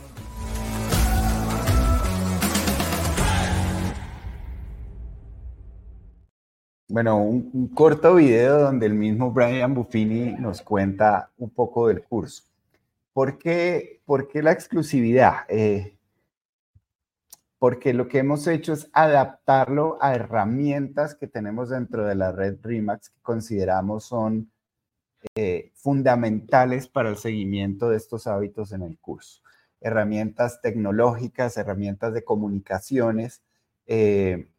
Bueno, 6.91 7.17
un, 7.17 7.51
un, 7.53 7.67
corto 7.67 8.15
video 8.15 8.61
donde 8.61 8.87
el 8.87 8.95
mismo 8.95 9.31
Brian 9.31 9.75
Buffini 9.75 10.33
nos 10.39 10.61
cuenta 10.63 11.29
un 11.37 11.51
poco 11.51 11.87
del 11.87 12.01
curso. 12.01 12.43
¿Por 13.13 13.37
qué, 13.37 14.01
por 14.05 14.27
qué 14.27 14.41
la 14.41 14.51
exclusividad? 14.51 15.45
Eh, 15.47 15.98
porque 17.59 17.93
lo 17.93 18.07
que 18.07 18.19
hemos 18.19 18.47
hecho 18.47 18.73
es 18.73 18.89
adaptarlo 18.93 19.97
a 20.01 20.15
herramientas 20.15 21.13
que 21.13 21.27
tenemos 21.27 21.69
dentro 21.69 22.05
de 22.05 22.15
la 22.15 22.31
red 22.31 22.57
RIMAX 22.63 23.09
que 23.09 23.21
consideramos 23.21 24.05
son 24.05 24.49
eh, 25.35 25.71
fundamentales 25.75 26.87
para 26.87 27.09
el 27.09 27.17
seguimiento 27.17 27.89
de 27.89 27.97
estos 27.97 28.27
hábitos 28.27 28.71
en 28.71 28.83
el 28.83 28.97
curso. 28.97 29.41
Herramientas 29.81 30.61
tecnológicas, 30.61 31.57
herramientas 31.57 32.13
de 32.13 32.23
comunicaciones, 32.23 33.43
eh, 33.85 34.49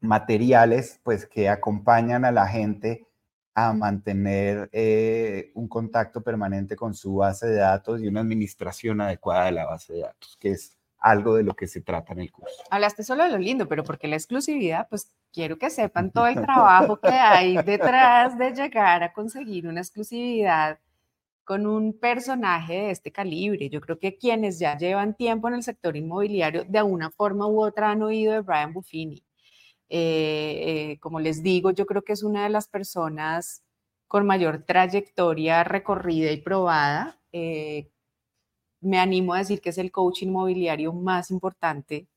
materiales, 0.00 1.00
pues 1.02 1.26
que 1.26 1.48
acompañan 1.48 2.24
a 2.24 2.30
la 2.30 2.46
gente 2.46 3.06
a 3.54 3.72
mantener 3.72 4.68
eh, 4.72 5.50
un 5.54 5.66
contacto 5.66 6.22
permanente 6.22 6.76
con 6.76 6.94
su 6.94 7.16
base 7.16 7.48
de 7.48 7.56
datos 7.56 8.00
y 8.00 8.06
una 8.06 8.20
administración 8.20 9.00
adecuada 9.00 9.46
de 9.46 9.52
la 9.52 9.66
base 9.66 9.94
de 9.94 10.00
datos, 10.02 10.36
que 10.38 10.52
es 10.52 10.75
algo 10.98 11.34
de 11.34 11.42
lo 11.42 11.54
que 11.54 11.66
se 11.66 11.80
trata 11.80 12.12
en 12.12 12.20
el 12.20 12.32
curso. 12.32 12.56
Hablaste 12.70 13.02
solo 13.02 13.24
de 13.24 13.30
lo 13.30 13.38
lindo, 13.38 13.68
pero 13.68 13.84
porque 13.84 14.08
la 14.08 14.16
exclusividad, 14.16 14.88
pues 14.88 15.12
quiero 15.32 15.58
que 15.58 15.70
sepan 15.70 16.10
todo 16.10 16.26
el 16.26 16.34
trabajo 16.42 16.98
que 16.98 17.08
hay 17.08 17.56
detrás 17.58 18.36
de 18.38 18.52
llegar 18.52 19.02
a 19.02 19.12
conseguir 19.12 19.68
una 19.68 19.80
exclusividad 19.80 20.78
con 21.44 21.64
un 21.66 21.96
personaje 21.98 22.74
de 22.74 22.90
este 22.90 23.12
calibre. 23.12 23.70
Yo 23.70 23.80
creo 23.80 23.98
que 24.00 24.16
quienes 24.18 24.58
ya 24.58 24.76
llevan 24.76 25.14
tiempo 25.14 25.46
en 25.46 25.54
el 25.54 25.62
sector 25.62 25.96
inmobiliario, 25.96 26.64
de 26.64 26.82
una 26.82 27.10
forma 27.10 27.46
u 27.46 27.62
otra 27.62 27.90
han 27.90 28.02
oído 28.02 28.32
de 28.32 28.40
Brian 28.40 28.72
Buffini. 28.72 29.22
Eh, 29.88 30.90
eh, 30.92 30.98
como 30.98 31.20
les 31.20 31.44
digo, 31.44 31.70
yo 31.70 31.86
creo 31.86 32.02
que 32.02 32.12
es 32.12 32.24
una 32.24 32.42
de 32.42 32.50
las 32.50 32.66
personas 32.66 33.62
con 34.08 34.26
mayor 34.26 34.64
trayectoria 34.64 35.62
recorrida 35.62 36.32
y 36.32 36.40
probada. 36.40 37.20
Eh, 37.32 37.90
me 38.80 38.98
animo 38.98 39.34
a 39.34 39.38
decir 39.38 39.60
que 39.60 39.70
es 39.70 39.78
el 39.78 39.90
coach 39.90 40.22
inmobiliario 40.22 40.92
más 40.92 41.30
importante 41.30 42.08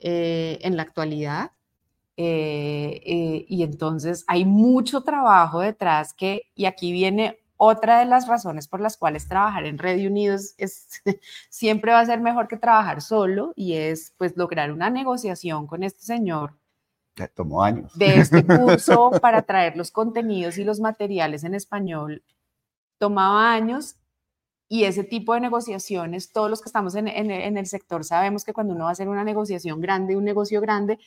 en 0.00 0.76
la 0.76 0.82
actualidad. 0.82 1.52
y 2.16 3.62
entonces 3.62 4.24
hay 4.26 4.44
mucho 4.44 5.02
trabajo 5.02 5.60
detrás 5.60 6.14
que, 6.14 6.42
y 6.54 6.66
aquí 6.66 6.92
viene 6.92 7.38
otra 7.58 7.98
de 7.98 8.06
las 8.06 8.26
razones 8.26 8.68
por 8.68 8.80
las 8.80 8.96
cuales 8.96 9.28
trabajar 9.28 9.66
en 9.66 9.78
Red 9.78 10.06
Unidos 10.06 10.54
es, 10.56 11.02
siempre 11.50 11.92
va 11.92 12.00
a 12.00 12.06
ser 12.06 12.20
mejor 12.20 12.48
que 12.48 12.56
trabajar 12.56 13.02
solo 13.02 13.52
y 13.56 13.74
es 13.74 14.14
pues 14.16 14.36
lograr 14.36 14.72
una 14.72 14.88
negociación 14.88 15.66
con 15.66 15.82
este 15.82 16.04
señor. 16.04 16.54
tomó 17.34 17.62
años. 17.62 17.92
De 17.98 18.14
este 18.16 18.46
curso 18.46 19.10
para 19.20 19.42
traer 19.42 19.76
los 19.76 19.90
contenidos 19.90 20.56
y 20.56 20.64
los 20.64 20.78
materiales 20.80 21.42
en 21.42 21.54
español. 21.54 22.22
Tomaba 22.96 23.52
años 23.52 23.96
y 24.68 24.84
ese 24.84 25.04
tipo 25.04 25.34
de 25.34 25.40
negociaciones, 25.40 26.32
todos 26.32 26.50
los 26.50 26.60
que 26.60 26.68
estamos 26.68 26.94
en, 26.94 27.08
en 27.08 27.56
el 27.56 27.66
sector 27.66 28.04
sabemos 28.04 28.44
que 28.44 28.52
cuando 28.52 28.74
uno 28.74 28.84
va 28.84 28.90
a 28.90 28.92
hacer 28.92 29.08
una 29.08 29.24
negociación 29.24 29.80
grande, 29.80 30.16
un 30.16 30.24
negocio 30.24 30.60
grande, 30.60 30.98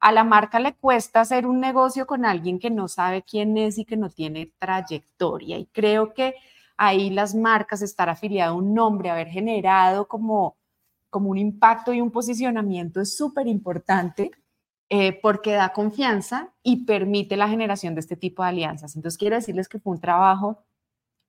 a 0.00 0.12
la 0.12 0.24
marca 0.24 0.58
le 0.60 0.74
cuesta 0.74 1.20
hacer 1.20 1.46
un 1.46 1.60
negocio 1.60 2.06
con 2.06 2.24
alguien 2.24 2.58
que 2.58 2.70
no 2.70 2.88
sabe 2.88 3.22
quién 3.22 3.56
es 3.58 3.78
y 3.78 3.84
que 3.84 3.96
no 3.96 4.08
tiene 4.08 4.52
trayectoria. 4.58 5.58
Y 5.58 5.66
creo 5.66 6.14
que 6.14 6.34
ahí 6.76 7.10
las 7.10 7.34
marcas, 7.34 7.82
estar 7.82 8.08
afiliado 8.08 8.54
a 8.54 8.56
un 8.56 8.74
nombre, 8.74 9.10
haber 9.10 9.28
generado 9.28 10.08
como, 10.08 10.56
como 11.10 11.30
un 11.30 11.38
impacto 11.38 11.92
y 11.92 12.00
un 12.00 12.10
posicionamiento 12.10 13.00
es 13.00 13.14
súper 13.14 13.46
importante 13.46 14.30
eh, 14.88 15.20
porque 15.20 15.52
da 15.52 15.72
confianza 15.74 16.50
y 16.62 16.84
permite 16.86 17.36
la 17.36 17.48
generación 17.48 17.94
de 17.94 18.00
este 18.00 18.16
tipo 18.16 18.42
de 18.42 18.48
alianzas. 18.48 18.96
Entonces, 18.96 19.18
quiero 19.18 19.36
decirles 19.36 19.68
que 19.68 19.78
fue 19.78 19.92
un 19.92 20.00
trabajo 20.00 20.64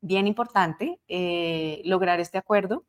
bien 0.02 0.28
importante 0.28 1.00
eh, 1.08 1.82
lograr 1.86 2.20
este 2.20 2.38
acuerdo, 2.38 2.84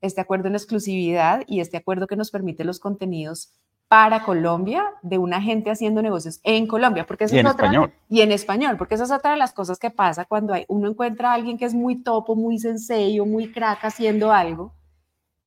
este 0.00 0.20
acuerdo 0.20 0.48
en 0.48 0.54
exclusividad 0.54 1.42
y 1.46 1.60
este 1.60 1.76
acuerdo 1.76 2.06
que 2.06 2.16
nos 2.16 2.30
permite 2.30 2.64
los 2.64 2.80
contenidos 2.80 3.52
para 3.90 4.22
Colombia 4.22 4.84
de 5.02 5.18
una 5.18 5.42
gente 5.42 5.68
haciendo 5.68 6.00
negocios 6.00 6.38
en 6.44 6.68
Colombia, 6.68 7.06
porque 7.06 7.26
y 7.28 7.38
en 7.38 7.46
español. 7.48 7.92
Y 8.08 8.20
en 8.20 8.30
español, 8.30 8.76
porque 8.76 8.94
esa 8.94 9.02
es 9.02 9.10
otra 9.10 9.32
de 9.32 9.36
las 9.36 9.52
cosas 9.52 9.80
que 9.80 9.90
pasa 9.90 10.26
cuando 10.26 10.54
hay, 10.54 10.64
uno 10.68 10.88
encuentra 10.88 11.32
a 11.32 11.34
alguien 11.34 11.58
que 11.58 11.64
es 11.64 11.74
muy 11.74 12.00
topo, 12.02 12.36
muy 12.36 12.60
sencillo, 12.60 13.26
muy 13.26 13.50
crack 13.50 13.84
haciendo 13.84 14.30
algo. 14.30 14.74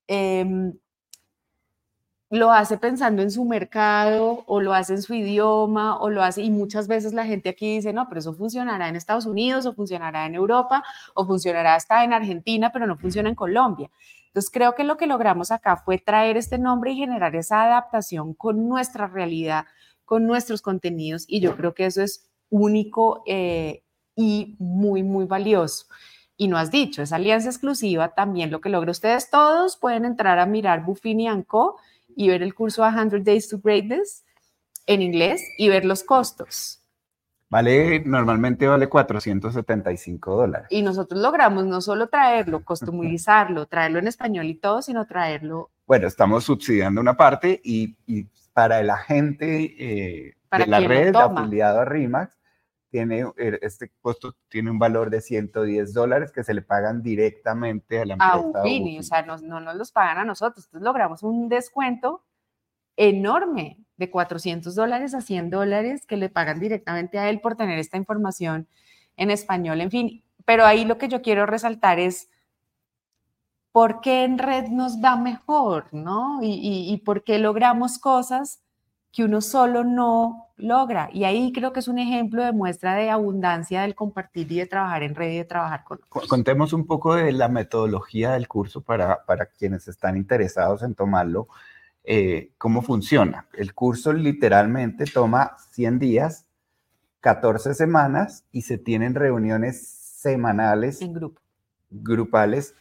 Em, 0.07 0.73
lo 2.33 2.51
hace 2.51 2.79
pensando 2.79 3.21
en 3.21 3.29
su 3.29 3.45
mercado 3.45 4.43
o 4.47 4.59
lo 4.59 4.73
hace 4.73 4.93
en 4.93 5.03
su 5.03 5.13
idioma 5.13 5.99
o 5.99 6.09
lo 6.09 6.23
hace 6.23 6.41
y 6.41 6.49
muchas 6.49 6.87
veces 6.87 7.13
la 7.13 7.25
gente 7.25 7.49
aquí 7.49 7.75
dice, 7.75 7.93
no, 7.93 8.09
pero 8.09 8.21
eso 8.21 8.33
funcionará 8.33 8.89
en 8.89 8.95
Estados 8.95 9.27
Unidos 9.27 9.67
o 9.67 9.73
funcionará 9.75 10.25
en 10.25 10.33
Europa 10.33 10.83
o 11.13 11.27
funcionará 11.27 11.75
hasta 11.75 12.03
en 12.03 12.11
Argentina, 12.11 12.71
pero 12.71 12.87
no 12.87 12.97
funciona 12.97 13.29
en 13.29 13.35
Colombia. 13.35 13.91
Entonces 14.25 14.49
creo 14.49 14.73
que 14.73 14.83
lo 14.83 14.97
que 14.97 15.05
logramos 15.05 15.51
acá 15.51 15.77
fue 15.77 15.99
traer 15.99 16.35
este 16.37 16.57
nombre 16.57 16.93
y 16.93 16.95
generar 16.95 17.35
esa 17.35 17.65
adaptación 17.65 18.33
con 18.33 18.67
nuestra 18.67 19.05
realidad, 19.05 19.65
con 20.03 20.25
nuestros 20.25 20.63
contenidos 20.63 21.25
y 21.27 21.39
yo 21.39 21.55
creo 21.55 21.75
que 21.75 21.85
eso 21.85 22.01
es 22.01 22.31
único 22.49 23.21
eh, 23.27 23.83
y 24.15 24.55
muy, 24.57 25.03
muy 25.03 25.25
valioso. 25.25 25.85
Y 26.35 26.47
no 26.47 26.57
has 26.57 26.71
dicho, 26.71 27.03
esa 27.03 27.17
alianza 27.17 27.49
exclusiva 27.49 28.15
también 28.15 28.49
lo 28.49 28.59
que 28.59 28.69
logra 28.69 28.89
ustedes 28.89 29.29
todos 29.29 29.77
pueden 29.77 30.03
entrar 30.03 30.39
a 30.39 30.47
mirar 30.47 30.83
Buffini 30.83 31.27
Co 31.43 31.77
y 32.15 32.30
ver 32.30 32.43
el 32.43 32.54
curso 32.54 32.84
100 32.89 33.23
Days 33.23 33.49
to 33.49 33.60
Greatness 33.63 34.23
en 34.86 35.02
inglés 35.02 35.43
y 35.58 35.69
ver 35.69 35.86
los 35.86 36.04
costos. 36.04 36.84
Vale, 37.54 38.02
normalmente 38.04 38.67
vale 38.67 38.89
475 38.89 40.36
dólares. 40.36 40.67
Y 40.71 40.82
nosotros 40.82 41.21
logramos 41.21 41.65
no 41.67 41.82
solo 41.82 42.08
traerlo, 42.08 42.65
customizarlo, 42.65 43.65
traerlo 43.67 43.99
en 43.99 44.08
español 44.08 44.47
y 44.47 44.56
todo, 44.56 44.82
sino 44.82 45.06
traerlo. 45.06 45.69
Bueno, 45.86 46.08
estamos 46.08 46.45
subsidiando 46.45 46.99
una 46.99 47.15
parte 47.15 47.62
y, 47.63 47.95
para 48.54 48.80
el 48.80 48.89
agente 48.89 49.76
eh, 49.78 50.34
de 50.58 50.67
la 50.67 50.80
red 50.80 51.15
afiliado 51.15 51.82
a 51.82 51.86
RIMAX, 51.86 52.36
tiene, 52.93 53.25
er, 53.38 53.58
este 53.63 53.91
costo 54.01 54.36
tiene 54.49 54.69
un 54.69 54.77
valor 54.77 55.10
de 55.10 55.19
110 55.19 55.95
dólares 55.95 56.32
que 56.32 56.43
se 56.43 56.53
le 56.53 56.62
pagan 56.62 57.01
directamente 57.01 57.99
a 57.99 58.06
la 58.06 58.13
empresa. 58.13 58.34
A 58.34 58.62
Ufini, 58.62 58.99
o 58.99 59.03
sea, 59.03 59.23
no, 59.23 59.36
no 59.39 59.60
nos 59.60 59.75
los 59.75 59.91
pagan 59.91 60.19
a 60.19 60.25
nosotros. 60.25 60.65
Entonces 60.67 60.86
logramos 60.86 61.23
un 61.23 61.49
descuento 61.49 62.23
enorme 62.95 63.79
de 63.97 64.12
400 64.12 64.75
dólares 64.75 65.15
a 65.15 65.21
100 65.21 65.49
dólares 65.49 66.06
que 66.06 66.17
le 66.17 66.29
pagan 66.29 66.60
directamente 66.60 67.17
a 67.17 67.32
él 67.32 67.41
por 67.41 67.56
tener 67.56 67.79
esta 67.79 67.97
información 67.97 68.67
en 69.17 69.32
español, 69.32 69.82
en 69.82 69.89
fin. 69.89 70.23
Pero 70.45 70.63
ahí 70.63 70.86
lo 70.86 70.99
que 70.99 71.08
yo 71.08 71.23
quiero 71.23 71.47
resaltar 71.47 71.97
es 71.97 72.29
por 73.71 74.01
qué 74.01 74.23
en 74.23 74.38
red 74.38 74.67
nos 74.67 75.01
da 75.01 75.15
mejor, 75.15 75.91
¿no? 75.93 76.43
Y, 76.43 76.93
y, 76.93 76.97
por 76.97 77.23
qué 77.23 77.39
logramos 77.39 77.97
cosas 77.97 78.62
que 79.13 79.23
uno 79.23 79.41
solo 79.41 79.84
no 79.84 80.47
logra. 80.58 81.10
Y 81.13 81.23
ahí 81.23 81.54
creo 81.54 81.71
que 81.71 81.80
es 81.80 81.88
un 81.88 81.99
ejemplo 81.99 82.43
de 82.43 82.52
muestra 82.52 82.95
de 82.95 83.12
abundancia 83.12 83.84
del 83.84 83.93
compartir 83.93 84.52
y 84.52 84.58
de 84.58 84.65
trabajar 84.65 85.04
en 85.04 85.13
red 85.13 85.32
y 85.32 85.38
de 85.38 85.45
trabajar 85.45 85.84
con 85.84 85.99
Contemos 86.28 86.73
un 86.73 86.88
poco 86.88 87.13
de 87.13 87.32
la 87.32 87.47
metodología 87.47 88.32
del 88.32 88.47
curso 88.47 88.82
para, 88.82 89.23
para 89.23 89.45
quienes 89.45 89.88
están 89.88 90.17
interesados 90.17 90.82
en 90.82 90.95
tomarlo. 90.95 91.47
Eh, 92.04 92.52
cómo 92.58 92.82
funciona. 92.82 93.47
El 93.54 93.76
curso 93.76 94.12
literalmente 94.12 95.06
toma 95.06 95.56
100 95.71 95.99
días, 95.99 96.47
14 97.21 97.76
semanas 97.76 98.45
y 98.52 98.63
se 98.63 98.80
tienen 98.80 99.13
reuniones 99.13 99.88
semanales. 99.88 101.02
En 101.02 101.13
grupo. 101.13 101.39
Grupales, 101.91 102.76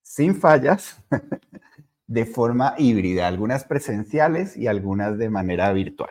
sin 0.00 0.34
fallas, 0.34 1.02
de 2.08 2.24
forma 2.24 2.74
híbrida, 2.78 3.28
algunas 3.28 3.64
presenciales 3.64 4.56
y 4.56 4.66
algunas 4.66 5.18
de 5.18 5.30
manera 5.30 5.72
virtual. 5.72 6.10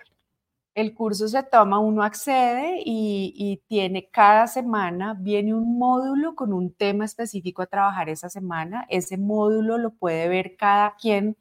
El 0.76 0.94
curso 0.94 1.28
se 1.28 1.42
toma, 1.42 1.80
uno 1.80 2.04
accede 2.04 2.84
y, 2.86 3.64
tiene 3.68 4.10
cada 4.12 4.46
semana, 4.46 5.16
viene 5.20 5.56
un 5.56 5.80
módulo 5.80 6.36
con 6.36 6.54
un 6.54 6.72
tema 6.72 7.04
específico 7.04 7.64
a 7.64 7.66
trabajar 7.66 8.10
esa 8.10 8.30
semana. 8.30 8.86
Ese 8.90 9.18
módulo 9.18 9.80
lo 9.80 9.90
puede 9.90 10.30
ver 10.30 10.56
cada 10.56 10.96
quien 10.96 11.36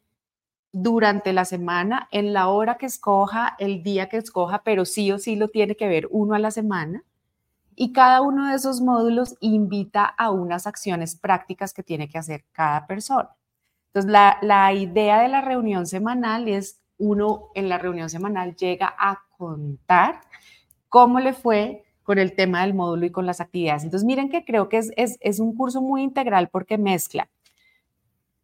durante 0.72 1.34
la 1.34 1.44
semana, 1.44 2.08
en 2.12 2.32
la 2.32 2.48
hora 2.48 2.78
que 2.78 2.86
escoja, 2.86 3.56
el 3.58 3.82
día 3.82 4.08
que 4.08 4.16
escoja, 4.16 4.62
pero 4.64 4.86
sí 4.86 5.12
o 5.12 5.18
sí 5.18 5.36
lo 5.36 5.48
tiene 5.48 5.76
que 5.76 5.86
ver 5.86 6.08
uno 6.10 6.34
a 6.34 6.38
la 6.38 6.50
semana. 6.50 7.04
Y 7.74 7.92
cada 7.92 8.22
uno 8.22 8.48
de 8.48 8.54
esos 8.54 8.80
módulos 8.80 9.36
invita 9.40 10.06
a 10.06 10.30
unas 10.30 10.66
acciones 10.66 11.14
prácticas 11.14 11.74
que 11.74 11.82
tiene 11.82 12.08
que 12.08 12.16
hacer 12.16 12.46
cada 12.52 12.86
persona. 12.86 13.36
Entonces, 13.96 14.12
la, 14.12 14.36
la 14.42 14.74
idea 14.74 15.22
de 15.22 15.28
la 15.28 15.40
reunión 15.40 15.86
semanal 15.86 16.48
es 16.48 16.82
uno 16.98 17.48
en 17.54 17.68
la 17.68 17.78
reunión 17.78 18.10
semanal 18.10 18.54
llega 18.54 18.94
a 18.98 19.22
contar 19.38 20.20
cómo 20.88 21.18
le 21.18 21.32
fue 21.32 21.84
con 22.02 22.18
el 22.18 22.34
tema 22.34 22.60
del 22.60 22.74
módulo 22.74 23.06
y 23.06 23.10
con 23.10 23.24
las 23.24 23.40
actividades. 23.40 23.84
Entonces, 23.84 24.06
miren 24.06 24.28
que 24.28 24.44
creo 24.44 24.68
que 24.68 24.78
es, 24.78 24.92
es, 24.96 25.16
es 25.20 25.40
un 25.40 25.56
curso 25.56 25.80
muy 25.80 26.02
integral 26.02 26.48
porque 26.50 26.76
mezcla 26.76 27.28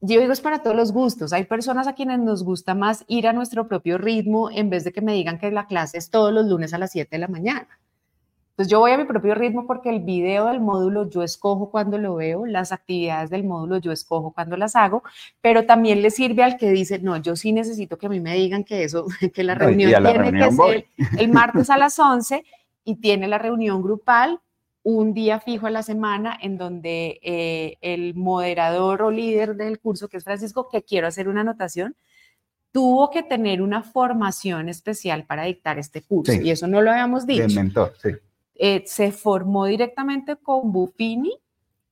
yo 0.05 0.19
digo 0.21 0.33
es 0.33 0.41
para 0.41 0.63
todos 0.63 0.75
los 0.77 0.93
gustos. 0.93 1.33
Hay 1.33 1.45
personas 1.45 1.87
a 1.87 1.95
quienes 1.95 2.19
nos 2.19 2.43
gusta 2.43 2.75
más 2.75 3.05
ir 3.07 3.29
a 3.29 3.33
nuestro 3.33 3.69
propio 3.69 3.99
ritmo 3.99 4.51
en 4.51 4.69
vez 4.69 4.83
de 4.83 4.93
que 4.93 5.01
me 5.01 5.15
digan 5.15 5.39
que 5.39 5.53
la 5.53 5.67
clase 5.67 5.97
es 5.97 6.11
todos 6.11 6.33
los 6.33 6.45
lunes 6.47 6.75
a 6.75 6.79
las 6.79 6.91
7 6.91 7.09
de 7.13 7.21
la 7.21 7.29
mañana. 7.29 7.69
Entonces 8.53 8.71
yo 8.71 8.81
voy 8.81 8.91
a 8.91 8.99
mi 8.99 9.05
propio 9.05 9.35
ritmo 9.35 9.67
porque 9.67 9.89
el 9.89 10.01
video 10.01 10.47
del 10.47 10.61
módulo 10.61 11.09
yo 11.09 11.23
escojo 11.23 11.71
cuando 11.71 11.97
lo 11.97 12.17
veo, 12.17 12.45
las 12.45 12.71
actividades 12.71 13.31
del 13.31 13.45
módulo 13.45 13.79
yo 13.79 13.93
escojo 13.93 14.31
cuando 14.33 14.59
las 14.59 14.77
hago, 14.77 15.03
pero 15.41 15.65
también 15.65 16.03
le 16.03 16.11
sirve 16.11 16.43
al 16.43 16.59
que 16.59 16.71
dice, 16.71 16.99
no, 16.99 17.17
yo 17.17 17.35
sí 17.35 17.53
necesito 17.53 17.97
que 17.97 18.07
a 18.07 18.09
mí 18.11 18.21
me 18.21 18.35
digan 18.35 18.63
que 18.63 18.85
eso, 18.85 19.07
que 19.35 19.43
la 19.43 19.55
reunión 19.55 19.91
tiene 19.91 20.33
que 20.33 20.53
ser 20.53 20.87
el 21.19 21.29
martes 21.31 21.71
a 21.71 21.79
las 21.79 21.99
11 21.99 22.45
y 22.85 22.97
tiene 22.97 23.27
la 23.27 23.39
reunión 23.39 23.83
grupal 23.83 24.39
un 24.83 25.15
día 25.15 25.41
fijo 25.41 25.67
a 25.67 25.71
la 25.71 25.83
semana 25.83 26.37
en 26.39 26.59
donde 26.59 27.21
eh, 27.23 27.79
el 27.81 28.15
moderador 28.15 29.01
o 29.01 29.11
líder 29.11 29.57
del 29.57 29.79
curso, 29.79 30.09
que 30.09 30.19
es 30.19 30.25
Francisco, 30.25 30.69
que 30.71 30.83
quiero 30.83 31.07
hacer 31.07 31.27
una 31.27 31.41
anotación, 31.41 31.97
tuvo 32.71 33.11
que 33.11 33.23
tener 33.23 33.63
una 33.63 33.83
formación 33.83 34.69
especial 34.69 35.25
para 35.25 35.45
dictar 35.45 35.79
este 35.79 36.03
curso. 36.03 36.33
Y 36.33 36.51
eso 36.51 36.67
no 36.67 36.83
lo 36.83 36.91
habíamos 36.91 37.27
dicho. 37.27 37.47
mentor, 37.55 37.95
sí. 38.03 38.11
Eh, 38.55 38.85
se 38.87 39.13
formó 39.13 39.67
directamente 39.67 40.37
con 40.37 40.73
Buffini 40.73 41.39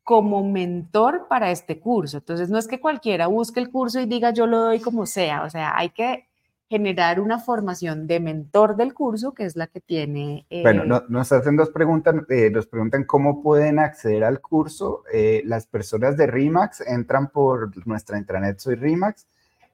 como 0.02 0.42
mentor 0.42 1.26
para 1.28 1.50
este 1.50 1.78
curso. 1.78 2.18
Entonces, 2.18 2.50
no 2.50 2.58
es 2.58 2.66
que 2.66 2.80
cualquiera 2.80 3.28
busque 3.28 3.60
el 3.60 3.70
curso 3.70 4.00
y 4.00 4.06
diga 4.06 4.32
yo 4.32 4.46
lo 4.46 4.60
doy 4.60 4.80
como 4.80 5.06
sea, 5.06 5.44
o 5.44 5.50
sea, 5.50 5.76
hay 5.76 5.90
que 5.90 6.26
generar 6.70 7.18
una 7.18 7.40
formación 7.40 8.06
de 8.06 8.20
mentor 8.20 8.76
del 8.76 8.94
curso, 8.94 9.34
que 9.34 9.44
es 9.44 9.56
la 9.56 9.66
que 9.66 9.80
tiene... 9.80 10.46
Eh, 10.50 10.62
bueno, 10.62 11.02
nos 11.08 11.32
hacen 11.32 11.56
dos 11.56 11.70
preguntas, 11.70 12.14
eh, 12.28 12.48
nos 12.48 12.68
preguntan 12.68 13.02
cómo 13.02 13.42
pueden 13.42 13.80
acceder 13.80 14.22
al 14.22 14.40
curso. 14.40 15.02
Eh, 15.12 15.42
las 15.46 15.66
personas 15.66 16.16
de 16.16 16.28
RIMAX 16.28 16.82
entran 16.82 17.28
por 17.30 17.76
nuestra 17.88 18.18
intranet 18.18 18.60
Soy 18.60 18.76
RIMAX 18.76 19.26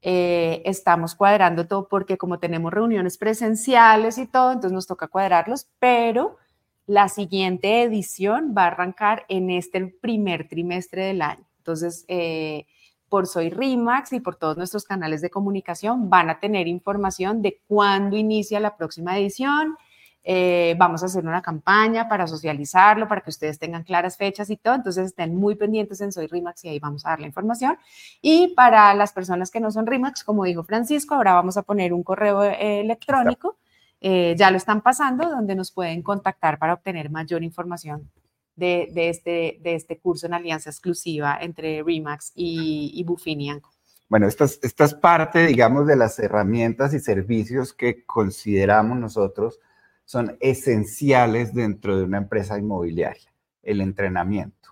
Eh, 0.01 0.63
estamos 0.65 1.15
cuadrando 1.15 1.67
todo 1.67 1.89
porque 1.89 2.17
como 2.17 2.39
tenemos 2.39 2.73
reuniones 2.73 3.19
presenciales 3.19 4.17
y 4.19 4.27
todo, 4.27 4.53
entonces 4.53 4.73
nos 4.73 4.87
toca 4.87 5.09
cuadrarlos, 5.09 5.69
pero 5.79 6.39
la 6.87 7.09
siguiente 7.09 7.83
edición 7.83 8.55
va 8.57 8.65
a 8.65 8.67
arrancar 8.69 9.27
en 9.29 9.51
este 9.51 9.87
primer 9.87 10.49
trimestre 10.49 11.05
del 11.05 11.21
año. 11.21 11.45
Entonces, 11.59 12.05
eh, 12.09 12.67
por 13.09 13.27
Soy 13.27 13.51
RIMAX 13.51 14.13
y 14.15 14.21
por 14.21 14.37
todos 14.37 14.57
nuestros 14.57 14.85
canales 14.85 15.21
de 15.21 15.31
comunicación 15.31 16.09
van 16.09 16.31
a 16.31 16.41
tener 16.41 16.67
información 16.67 17.43
de 17.43 17.61
cuándo 17.67 18.17
inicia 18.17 18.61
la 18.61 18.77
próxima 18.77 19.19
edición. 19.19 19.77
Eh, 20.25 20.75
vamos 20.79 21.03
a 21.03 21.07
hacer 21.07 21.25
una 21.25 21.41
campaña 21.41 22.09
para 22.09 22.27
socializarlo, 22.27 23.09
para 23.09 23.23
que 23.23 23.31
ustedes 23.31 23.59
tengan 23.59 23.85
claras 23.85 24.17
fechas 24.17 24.51
y 24.51 24.57
todo. 24.57 24.75
Entonces 24.75 25.07
estén 25.07 25.35
muy 25.35 25.55
pendientes 25.55 26.01
en 26.01 26.13
Soy 26.13 26.27
RIMAX 26.27 26.65
y 26.65 26.69
ahí 26.69 26.79
vamos 26.79 27.07
a 27.07 27.11
dar 27.11 27.21
la 27.21 27.27
información. 27.27 27.79
Y 28.21 28.55
para 28.55 28.93
las 28.95 29.13
personas 29.13 29.51
que 29.51 29.61
no 29.61 29.71
son 29.71 29.87
RIMAX, 29.87 30.25
como 30.25 30.45
dijo 30.45 30.65
Francisco, 30.65 31.15
ahora 31.15 31.35
vamos 31.35 31.57
a 31.57 31.63
poner 31.63 31.93
un 31.93 32.03
correo 32.03 32.43
eh, 32.45 32.81
electrónico 32.81 33.57
eh, 34.01 34.37
ya 34.39 34.51
lo 34.51 34.57
están 34.57 34.81
pasando, 34.83 35.29
donde 35.29 35.55
nos 35.55 35.73
pueden 35.73 36.03
contactar 36.03 36.59
para 36.59 36.75
obtener 36.75 37.11
mayor 37.11 37.43
información 37.43 38.11
de, 38.55 38.89
este, 38.95 39.59
de 39.61 39.75
este 39.75 39.99
curso 39.99 40.27
en 40.27 40.35
alianza 40.35 40.71
exclusiva 40.71 41.39
entre 41.41 41.83
Remax 41.83 42.33
y, 42.35 42.93
y 42.95 43.05
Bufinianco. 43.05 43.71
Bueno, 44.09 44.27
esta 44.27 44.45
es, 44.45 44.59
esta 44.63 44.85
es 44.85 44.95
parte, 44.95 45.47
digamos, 45.47 45.87
de 45.87 45.97
las 45.97 46.19
herramientas 46.19 46.95
y 46.95 47.01
servicios 47.01 47.73
que 47.73 48.05
consideramos 48.05 48.99
nosotros 48.99 49.61
son 50.09 50.39
esenciales 50.41 51.53
dentro 51.53 51.99
de 51.99 52.05
una 52.05 52.17
empresa 52.17 52.59
inmobiliaria, 52.59 53.31
el 53.63 53.83
entrenamiento. 53.83 54.71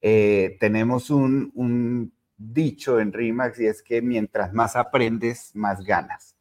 Eh, 0.00 0.56
tenemos 0.58 1.10
un, 1.10 1.52
un 1.54 2.14
dicho 2.38 2.98
en 2.98 3.12
RIMAX 3.12 3.60
y 3.60 3.66
es 3.66 3.82
que 3.82 4.00
mientras 4.00 4.54
más 4.54 4.74
aprendes, 4.74 5.50
más 5.54 5.84
ganas 5.84 6.34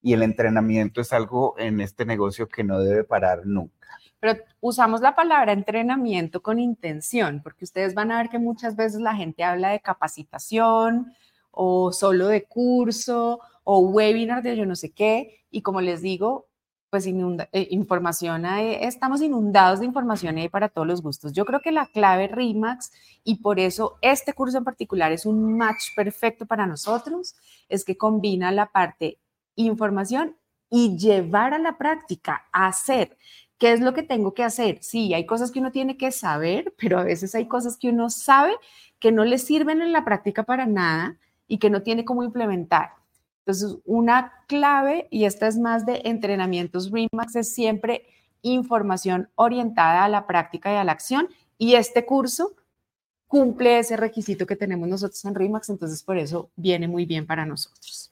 y 0.00 0.12
el 0.12 0.22
entrenamiento 0.22 1.00
es 1.00 1.12
algo 1.12 1.56
en 1.58 1.80
este 1.80 2.04
negocio 2.04 2.48
que 2.48 2.62
no 2.62 2.78
debe 2.78 3.02
parar 3.02 3.44
nunca. 3.44 3.88
Pero 4.20 4.38
usamos 4.60 5.00
la 5.00 5.16
palabra 5.16 5.52
entrenamiento 5.52 6.42
con 6.42 6.60
intención, 6.60 7.40
porque 7.42 7.64
ustedes 7.64 7.92
van 7.92 8.12
a 8.12 8.18
ver 8.18 8.28
que 8.28 8.38
muchas 8.38 8.76
veces 8.76 9.00
la 9.00 9.16
gente 9.16 9.42
habla 9.42 9.70
de 9.70 9.80
capacitación 9.80 11.12
o 11.50 11.90
solo 11.90 12.28
de 12.28 12.44
curso 12.44 13.40
o 13.64 13.80
webinar 13.80 14.44
de 14.44 14.56
yo 14.56 14.64
no 14.64 14.76
sé 14.76 14.92
qué, 14.92 15.40
y 15.50 15.62
como 15.62 15.80
les 15.80 16.02
digo, 16.02 16.46
pues 16.94 17.08
eh, 17.08 17.66
información, 17.70 18.46
estamos 18.46 19.20
inundados 19.20 19.80
de 19.80 19.86
información 19.86 20.38
ahí 20.38 20.48
para 20.48 20.68
todos 20.68 20.86
los 20.86 21.02
gustos. 21.02 21.32
Yo 21.32 21.44
creo 21.44 21.58
que 21.58 21.72
la 21.72 21.86
clave 21.86 22.28
RIMAX, 22.28 22.92
y 23.24 23.42
por 23.42 23.58
eso 23.58 23.98
este 24.00 24.32
curso 24.32 24.58
en 24.58 24.62
particular 24.62 25.10
es 25.10 25.26
un 25.26 25.58
match 25.58 25.86
perfecto 25.96 26.46
para 26.46 26.68
nosotros, 26.68 27.34
es 27.68 27.84
que 27.84 27.96
combina 27.96 28.52
la 28.52 28.70
parte 28.70 29.18
información 29.56 30.36
y 30.70 30.96
llevar 30.96 31.52
a 31.52 31.58
la 31.58 31.78
práctica, 31.78 32.46
hacer. 32.52 33.18
¿Qué 33.58 33.72
es 33.72 33.80
lo 33.80 33.92
que 33.92 34.04
tengo 34.04 34.32
que 34.32 34.44
hacer? 34.44 34.78
Sí, 34.80 35.14
hay 35.14 35.26
cosas 35.26 35.50
que 35.50 35.58
uno 35.58 35.72
tiene 35.72 35.96
que 35.96 36.12
saber, 36.12 36.72
pero 36.78 37.00
a 37.00 37.02
veces 37.02 37.34
hay 37.34 37.48
cosas 37.48 37.76
que 37.76 37.88
uno 37.88 38.08
sabe 38.08 38.54
que 39.00 39.10
no 39.10 39.24
le 39.24 39.38
sirven 39.38 39.82
en 39.82 39.92
la 39.92 40.04
práctica 40.04 40.44
para 40.44 40.66
nada 40.66 41.18
y 41.48 41.58
que 41.58 41.70
no 41.70 41.82
tiene 41.82 42.04
cómo 42.04 42.22
implementar. 42.22 42.90
Entonces, 43.46 43.76
una 43.84 44.32
clave, 44.46 45.06
y 45.10 45.26
esta 45.26 45.46
es 45.46 45.58
más 45.58 45.84
de 45.84 46.00
entrenamientos 46.04 46.90
RIMAX, 46.90 47.36
es 47.36 47.52
siempre 47.52 48.06
información 48.40 49.28
orientada 49.34 50.04
a 50.04 50.08
la 50.08 50.26
práctica 50.26 50.72
y 50.72 50.76
a 50.76 50.84
la 50.84 50.92
acción. 50.92 51.28
Y 51.58 51.74
este 51.74 52.06
curso 52.06 52.54
cumple 53.28 53.78
ese 53.78 53.98
requisito 53.98 54.46
que 54.46 54.56
tenemos 54.56 54.88
nosotros 54.88 55.22
en 55.26 55.34
RIMAX, 55.34 55.68
entonces 55.68 56.02
por 56.02 56.16
eso 56.16 56.48
viene 56.56 56.88
muy 56.88 57.04
bien 57.04 57.26
para 57.26 57.44
nosotros. 57.44 58.10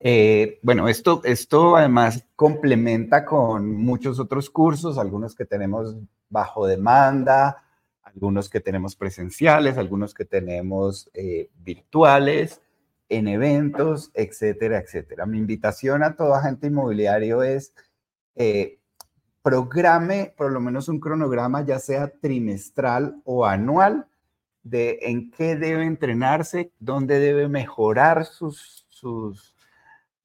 Eh, 0.00 0.58
bueno, 0.62 0.88
esto, 0.88 1.20
esto 1.24 1.76
además 1.76 2.26
complementa 2.34 3.24
con 3.24 3.76
muchos 3.76 4.18
otros 4.18 4.50
cursos, 4.50 4.98
algunos 4.98 5.36
que 5.36 5.44
tenemos 5.44 5.94
bajo 6.28 6.66
demanda, 6.66 7.62
algunos 8.02 8.48
que 8.48 8.60
tenemos 8.60 8.96
presenciales, 8.96 9.78
algunos 9.78 10.12
que 10.12 10.24
tenemos 10.24 11.08
eh, 11.14 11.50
virtuales, 11.62 12.60
en 13.14 13.28
eventos, 13.28 14.10
etcétera, 14.14 14.78
etcétera. 14.78 15.26
Mi 15.26 15.38
invitación 15.38 16.02
a 16.02 16.16
todo 16.16 16.34
agente 16.34 16.66
inmobiliario 16.66 17.42
es 17.42 17.74
eh, 18.34 18.78
por 19.42 20.50
lo 20.52 20.60
menos 20.60 20.88
un 20.88 21.00
cronograma, 21.00 21.64
ya 21.66 21.78
sea 21.78 22.08
trimestral 22.08 23.20
o 23.24 23.44
anual, 23.44 24.06
de 24.62 24.98
en 25.02 25.30
qué 25.30 25.56
debe 25.56 25.84
entrenarse, 25.84 26.72
dónde 26.78 27.18
debe 27.18 27.48
mejorar 27.48 28.24
sus, 28.24 28.86
sus 28.88 29.54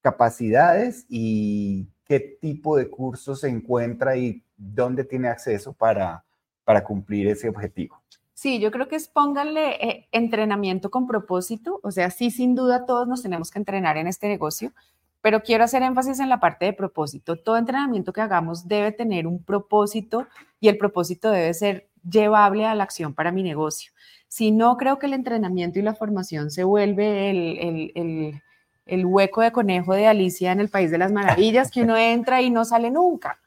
capacidades 0.02 1.06
y 1.10 1.90
qué 2.06 2.20
tipo 2.20 2.78
de 2.78 2.90
cursos 2.90 3.42
se 3.42 3.50
encuentra 3.50 4.16
y 4.16 4.42
dónde 4.56 5.04
tiene 5.04 5.28
acceso 5.28 5.74
para, 5.74 6.24
para 6.64 6.84
cumplir 6.84 7.28
ese 7.28 7.50
objetivo. 7.50 8.02
Sí, 8.40 8.60
yo 8.60 8.72
creo 8.72 8.88
que 8.88 8.96
es 8.96 9.10
pónganle 9.10 9.72
eh, 9.86 10.08
entrenamiento 10.14 10.90
con 10.90 11.08
propósito, 11.08 11.82
o 11.84 11.92
sea, 11.92 12.10
sí, 12.10 12.32
sin 12.32 12.56
duda 12.56 12.86
todos 12.86 13.06
nos 13.06 13.22
tenemos 13.22 13.52
que 13.52 13.60
entrenar 13.60 13.98
en 13.98 14.08
este 14.08 14.30
negocio, 14.30 14.72
pero 15.20 15.44
quiero 15.44 15.66
hacer 15.66 15.84
énfasis 15.84 16.22
en 16.22 16.30
la 16.30 16.40
parte 16.40 16.64
de 16.64 16.72
propósito. 16.72 17.36
Todo 17.36 17.58
entrenamiento 17.58 18.14
que 18.14 18.22
hagamos 18.22 18.66
debe 18.66 18.94
tener 18.94 19.28
un 19.28 19.44
propósito 19.44 20.26
y 20.62 20.70
el 20.70 20.78
propósito 20.78 21.30
debe 21.32 21.54
ser 21.54 21.90
llevable 22.10 22.66
a 22.66 22.76
la 22.76 22.86
acción 22.86 23.14
para 23.14 23.34
mi 23.34 23.44
negocio. 23.44 23.92
Si 24.30 24.52
no, 24.52 24.78
creo 24.78 25.00
que 25.00 25.08
el 25.08 25.14
entrenamiento 25.16 25.78
y 25.78 25.82
la 25.82 25.94
formación 25.94 26.50
se 26.50 26.64
vuelve 26.64 27.32
el, 27.32 27.92
el 27.94 28.42
el 28.86 29.06
hueco 29.06 29.42
de 29.42 29.52
conejo 29.52 29.94
de 29.94 30.08
Alicia 30.08 30.54
en 30.54 30.62
el 30.62 30.70
País 30.70 30.92
de 30.92 30.98
las 30.98 31.12
Maravillas, 31.12 31.72
que 31.72 31.84
uno 31.84 31.98
entra 31.98 32.42
y 32.42 32.50
no 32.50 32.64
sale 32.64 32.90
nunca. 32.90 33.38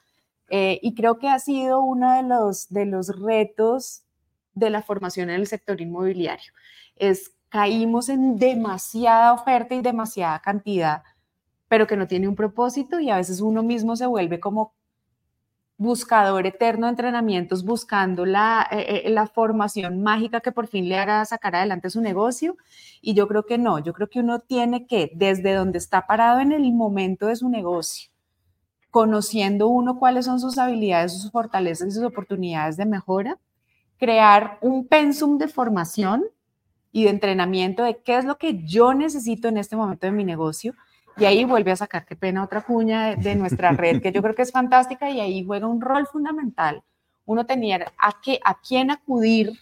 Eh, 0.50 0.78
y 0.82 0.94
creo 0.94 1.18
que 1.18 1.28
ha 1.28 1.38
sido 1.38 1.82
uno 1.82 2.14
de 2.14 2.22
los, 2.22 2.68
de 2.68 2.84
los 2.84 3.18
retos 3.18 4.02
de 4.54 4.70
la 4.70 4.82
formación 4.82 5.30
en 5.30 5.36
el 5.36 5.46
sector 5.46 5.80
inmobiliario. 5.80 6.52
Es 6.96 7.32
caímos 7.48 8.08
en 8.08 8.38
demasiada 8.38 9.32
oferta 9.32 9.74
y 9.74 9.82
demasiada 9.82 10.40
cantidad, 10.40 11.02
pero 11.68 11.86
que 11.86 11.96
no 11.96 12.06
tiene 12.06 12.28
un 12.28 12.36
propósito 12.36 13.00
y 13.00 13.10
a 13.10 13.16
veces 13.16 13.40
uno 13.40 13.62
mismo 13.62 13.94
se 13.96 14.06
vuelve 14.06 14.40
como 14.40 14.74
buscador 15.82 16.46
eterno 16.46 16.86
de 16.86 16.90
entrenamientos, 16.90 17.64
buscando 17.64 18.24
la, 18.24 18.66
eh, 18.70 19.02
eh, 19.04 19.10
la, 19.10 19.26
formación 19.26 20.02
mágica 20.02 20.40
que 20.40 20.52
por 20.52 20.68
fin 20.68 20.88
le 20.88 20.96
haga 20.96 21.24
sacar 21.24 21.56
adelante 21.56 21.90
su 21.90 22.00
negocio. 22.00 22.56
Y 23.00 23.14
yo 23.14 23.26
creo 23.28 23.44
que 23.44 23.58
no, 23.58 23.78
yo 23.80 23.92
creo 23.92 24.08
que 24.08 24.20
uno 24.20 24.38
tiene 24.38 24.86
que, 24.86 25.10
desde 25.14 25.54
donde 25.54 25.78
está 25.78 26.06
parado 26.06 26.40
en 26.40 26.52
el 26.52 26.72
momento 26.72 27.26
de 27.26 27.36
su 27.36 27.48
negocio, 27.48 28.10
conociendo 28.90 29.68
uno 29.68 29.98
cuáles 29.98 30.26
son 30.26 30.38
sus 30.40 30.56
habilidades, 30.56 31.20
sus 31.20 31.30
fortalezas 31.32 31.88
y 31.88 31.90
sus 31.90 32.04
oportunidades 32.04 32.76
de 32.76 32.86
mejora, 32.86 33.38
crear 34.02 34.58
un 34.62 34.88
pensum 34.88 35.38
de 35.38 35.46
formación 35.46 36.24
y 36.90 37.04
de 37.04 37.10
entrenamiento 37.10 37.84
de 37.84 38.02
qué 38.02 38.16
es 38.16 38.24
lo 38.24 38.36
que 38.36 38.64
yo 38.64 38.94
necesito 38.94 39.46
en 39.46 39.58
este 39.58 39.76
momento 39.76 40.08
de 40.08 40.12
mi 40.12 40.24
negocio 40.24 40.74
y 41.16 41.24
ahí 41.24 41.44
vuelve 41.44 41.70
a 41.70 41.76
sacar, 41.76 42.04
qué 42.04 42.16
pena, 42.16 42.42
otra 42.42 42.62
cuña 42.62 43.14
de, 43.14 43.36
nuestra 43.36 43.70
red, 43.82 44.02
que 44.02 44.10
yo 44.10 44.20
creo 44.20 44.34
que 44.34 44.42
es 44.42 44.50
fantástica 44.50 45.08
y 45.08 45.20
ahí 45.20 45.44
juega 45.44 45.68
un 45.68 45.80
rol 45.80 46.08
fundamental. 46.08 46.82
Uno 47.26 47.46
tenía 47.46 47.92
a, 47.96 48.20
qué, 48.20 48.40
a 48.44 48.60
quién 48.60 48.90
acudir 48.90 49.52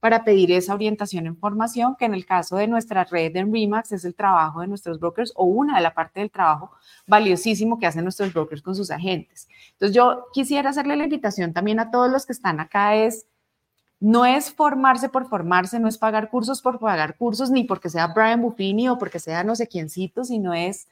para 0.00 0.24
pedir 0.24 0.50
esa 0.50 0.74
orientación 0.74 1.28
en 1.28 1.36
formación, 1.36 1.94
que 1.94 2.06
en 2.06 2.14
el 2.14 2.26
caso 2.26 2.56
de 2.56 2.66
nuestra 2.66 3.04
red 3.04 3.36
en 3.36 3.54
Remax 3.54 3.92
es 3.92 4.04
el 4.04 4.16
trabajo 4.16 4.62
de 4.62 4.66
nuestros 4.66 4.98
brokers 4.98 5.32
o 5.36 5.44
una 5.44 5.76
de 5.76 5.82
la 5.82 5.94
parte 5.94 6.18
del 6.18 6.32
trabajo 6.32 6.72
valiosísimo 7.06 7.78
que 7.78 7.86
hacen 7.86 8.02
nuestros 8.02 8.34
brokers 8.34 8.60
con 8.60 8.74
sus 8.74 8.90
agentes. 8.90 9.46
Entonces 9.74 9.94
yo 9.94 10.24
quisiera 10.32 10.70
hacerle 10.70 10.96
la 10.96 11.04
invitación 11.04 11.52
también 11.52 11.78
a 11.78 11.92
todos 11.92 12.10
los 12.10 12.26
que 12.26 12.32
están 12.32 12.58
acá 12.58 12.96
es, 12.96 13.28
no 14.04 14.26
es 14.26 14.52
formarse 14.52 15.08
por 15.08 15.30
formarse, 15.30 15.80
no 15.80 15.88
es 15.88 15.96
pagar 15.96 16.28
cursos 16.28 16.60
por 16.60 16.78
pagar 16.78 17.16
cursos, 17.16 17.50
ni 17.50 17.64
porque 17.64 17.88
sea 17.88 18.08
Brian 18.08 18.42
Buffini 18.42 18.86
o 18.90 18.98
porque 18.98 19.18
sea 19.18 19.42
no 19.44 19.56
sé 19.56 19.66
quiéncito, 19.66 20.24
sino 20.24 20.52
es 20.52 20.88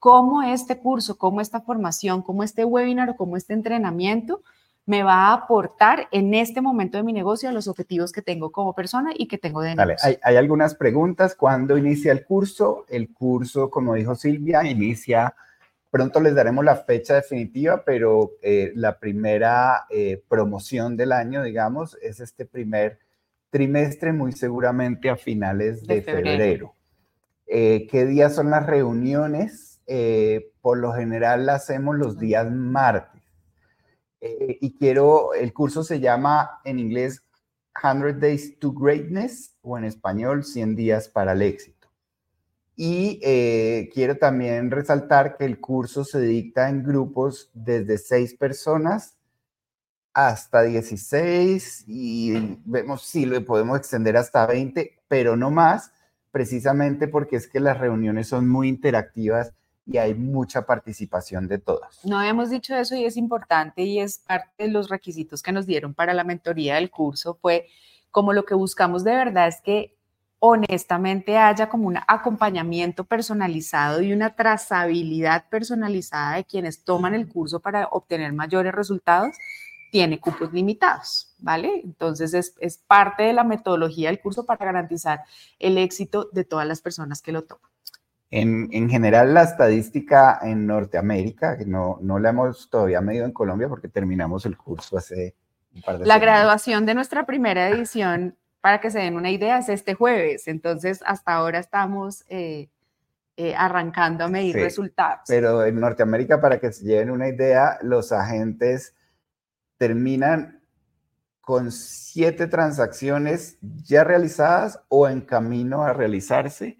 cómo 0.00 0.42
este 0.42 0.76
curso, 0.76 1.16
cómo 1.16 1.40
esta 1.40 1.60
formación, 1.60 2.22
cómo 2.22 2.42
este 2.42 2.64
webinar 2.64 3.10
o 3.10 3.16
cómo 3.16 3.36
este 3.36 3.54
entrenamiento 3.54 4.42
me 4.84 5.04
va 5.04 5.28
a 5.28 5.34
aportar 5.34 6.08
en 6.10 6.34
este 6.34 6.60
momento 6.60 6.98
de 6.98 7.04
mi 7.04 7.12
negocio 7.12 7.48
a 7.48 7.52
los 7.52 7.68
objetivos 7.68 8.10
que 8.10 8.20
tengo 8.20 8.50
como 8.50 8.74
persona 8.74 9.12
y 9.16 9.28
que 9.28 9.38
tengo 9.38 9.60
de 9.60 9.76
negocio. 9.76 9.96
Hay, 10.02 10.18
hay, 10.24 10.34
algunas 10.34 10.74
preguntas. 10.74 11.36
¿Cuándo 11.36 11.78
inicia 11.78 12.10
el 12.10 12.24
curso? 12.24 12.84
El 12.88 13.14
curso, 13.14 13.70
como 13.70 13.94
dijo 13.94 14.16
Silvia, 14.16 14.64
inicia, 14.64 15.36
pronto 15.96 16.20
les 16.20 16.34
daremos 16.34 16.64
la 16.64 16.76
fecha 16.76 17.14
definitiva, 17.14 17.82
pero 17.84 18.32
eh, 18.42 18.72
la 18.74 18.98
primera 18.98 19.86
eh, 19.90 20.22
promoción 20.28 20.96
del 20.96 21.12
año, 21.12 21.42
digamos, 21.42 21.96
es 22.02 22.20
este 22.20 22.44
primer 22.44 22.98
trimestre, 23.50 24.12
muy 24.12 24.32
seguramente 24.32 25.08
a 25.08 25.16
finales 25.16 25.86
de, 25.86 26.02
febrero. 26.02 26.26
febrero. 26.26 26.74
Eh, 27.46 27.86
¿Qué 27.90 28.06
días 28.06 28.34
son 28.34 28.50
las 28.50 28.66
reuniones? 28.66 29.72
por 30.60 30.78
lo 30.78 30.92
general 30.92 31.46
las 31.46 31.62
hacemos 31.62 31.94
los 31.94 32.18
días 32.18 32.50
martes 32.50 33.16
eh, 34.20 34.58
y 34.60 34.74
quiero, 34.74 35.34
el 35.34 35.52
curso 35.52 35.82
se 35.82 36.00
llama 36.00 36.60
en 36.64 36.78
inglés 36.78 37.22
100 37.80 38.18
Days 38.18 38.58
to 38.58 38.72
Greatness 38.72 39.56
o 39.62 39.76
en 39.76 39.84
español 39.84 40.44
100 40.44 40.74
días 40.74 41.08
para 41.08 41.32
el 41.32 41.42
éxito. 41.42 41.75
Y 42.76 43.18
eh, 43.22 43.88
quiero 43.94 44.18
también 44.18 44.70
resaltar 44.70 45.36
que 45.36 45.46
el 45.46 45.58
curso 45.58 46.04
se 46.04 46.20
dicta 46.20 46.68
en 46.68 46.84
grupos 46.84 47.50
desde 47.54 47.96
6 47.96 48.34
personas 48.34 49.16
hasta 50.12 50.62
16 50.62 51.84
y 51.86 52.58
vemos 52.64 53.02
si 53.02 53.26
lo 53.26 53.42
podemos 53.44 53.78
extender 53.78 54.16
hasta 54.16 54.46
20, 54.46 54.98
pero 55.08 55.36
no 55.36 55.50
más, 55.50 55.92
precisamente 56.30 57.08
porque 57.08 57.36
es 57.36 57.48
que 57.48 57.60
las 57.60 57.78
reuniones 57.78 58.28
son 58.28 58.48
muy 58.48 58.68
interactivas 58.68 59.52
y 59.86 59.98
hay 59.98 60.14
mucha 60.14 60.66
participación 60.66 61.48
de 61.48 61.58
todas. 61.58 62.04
No 62.04 62.22
hemos 62.22 62.50
dicho 62.50 62.74
eso 62.74 62.96
y 62.96 63.04
es 63.04 63.16
importante 63.16 63.82
y 63.82 64.00
es 64.00 64.18
parte 64.18 64.64
de 64.64 64.70
los 64.70 64.88
requisitos 64.88 65.42
que 65.42 65.52
nos 65.52 65.66
dieron 65.66 65.94
para 65.94 66.12
la 66.12 66.24
mentoría 66.24 66.74
del 66.74 66.90
curso, 66.90 67.38
fue 67.40 67.66
como 68.10 68.32
lo 68.32 68.44
que 68.44 68.54
buscamos 68.54 69.04
de 69.04 69.14
verdad 69.14 69.48
es 69.48 69.60
que 69.60 69.95
honestamente 70.38 71.38
haya 71.38 71.68
como 71.68 71.88
un 71.88 71.98
acompañamiento 72.06 73.04
personalizado 73.04 74.02
y 74.02 74.12
una 74.12 74.34
trazabilidad 74.34 75.48
personalizada 75.48 76.36
de 76.36 76.44
quienes 76.44 76.84
toman 76.84 77.14
el 77.14 77.28
curso 77.28 77.60
para 77.60 77.86
obtener 77.88 78.32
mayores 78.32 78.74
resultados, 78.74 79.36
tiene 79.90 80.20
cupos 80.20 80.52
limitados, 80.52 81.34
¿vale? 81.38 81.80
Entonces 81.82 82.34
es, 82.34 82.54
es 82.60 82.78
parte 82.78 83.22
de 83.22 83.32
la 83.32 83.44
metodología 83.44 84.08
del 84.08 84.20
curso 84.20 84.44
para 84.44 84.64
garantizar 84.64 85.20
el 85.58 85.78
éxito 85.78 86.28
de 86.32 86.44
todas 86.44 86.66
las 86.66 86.82
personas 86.82 87.22
que 87.22 87.32
lo 87.32 87.44
toman. 87.44 87.70
En, 88.30 88.68
en, 88.72 88.90
general, 88.90 89.32
la 89.32 89.44
estadística 89.44 90.40
en 90.42 90.66
Norteamérica, 90.66 91.56
que 91.56 91.64
no, 91.64 91.98
no 92.02 92.18
la 92.18 92.30
hemos 92.30 92.68
todavía 92.68 93.00
medido 93.00 93.24
en 93.24 93.32
Colombia 93.32 93.68
porque 93.68 93.88
terminamos 93.88 94.44
el 94.46 94.56
curso 94.56 94.98
hace 94.98 95.36
un 95.72 95.82
par 95.82 95.98
de 95.98 96.06
La 96.06 96.18
graduación 96.18 96.86
de 96.86 96.94
nuestra 96.94 97.24
primera 97.24 97.68
edición, 97.68 98.36
para 98.66 98.80
que 98.80 98.90
se 98.90 98.98
den 98.98 99.14
una 99.14 99.30
idea, 99.30 99.58
es 99.58 99.68
este 99.68 99.94
jueves. 99.94 100.48
Entonces, 100.48 101.00
hasta 101.06 101.34
ahora 101.34 101.60
estamos 101.60 102.24
eh, 102.28 102.68
eh, 103.36 103.54
arrancando 103.54 104.24
a 104.24 104.28
medir 104.28 104.56
resultados. 104.56 105.20
Pero 105.28 105.64
en 105.64 105.78
Norteamérica, 105.78 106.40
para 106.40 106.58
que 106.58 106.72
se 106.72 106.84
lleven 106.84 107.12
una 107.12 107.28
idea, 107.28 107.78
los 107.82 108.10
agentes 108.10 108.96
terminan 109.76 110.64
con 111.40 111.70
siete 111.70 112.48
transacciones 112.48 113.56
ya 113.60 114.02
realizadas 114.02 114.80
o 114.88 115.08
en 115.08 115.20
camino 115.20 115.84
a 115.84 115.92
realizarse 115.92 116.76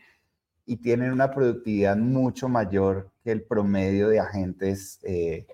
y 0.65 0.79
tienen 0.79 1.13
una 1.13 1.31
productividad 1.31 1.97
mucho 1.97 2.49
mayor 2.49 3.13
que 3.23 3.31
el 3.31 3.45
promedio 3.45 4.09
de 4.09 4.19
agentes 4.19 4.99
eh, 5.05 5.47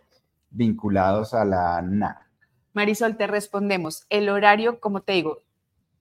vinculados 0.48 1.34
a 1.34 1.44
la 1.44 1.82
NAR. 1.82 2.22
Marisol, 2.72 3.18
te 3.18 3.26
respondemos. 3.26 4.06
El 4.08 4.30
horario, 4.30 4.80
como 4.80 5.02
te 5.02 5.12
digo, 5.12 5.42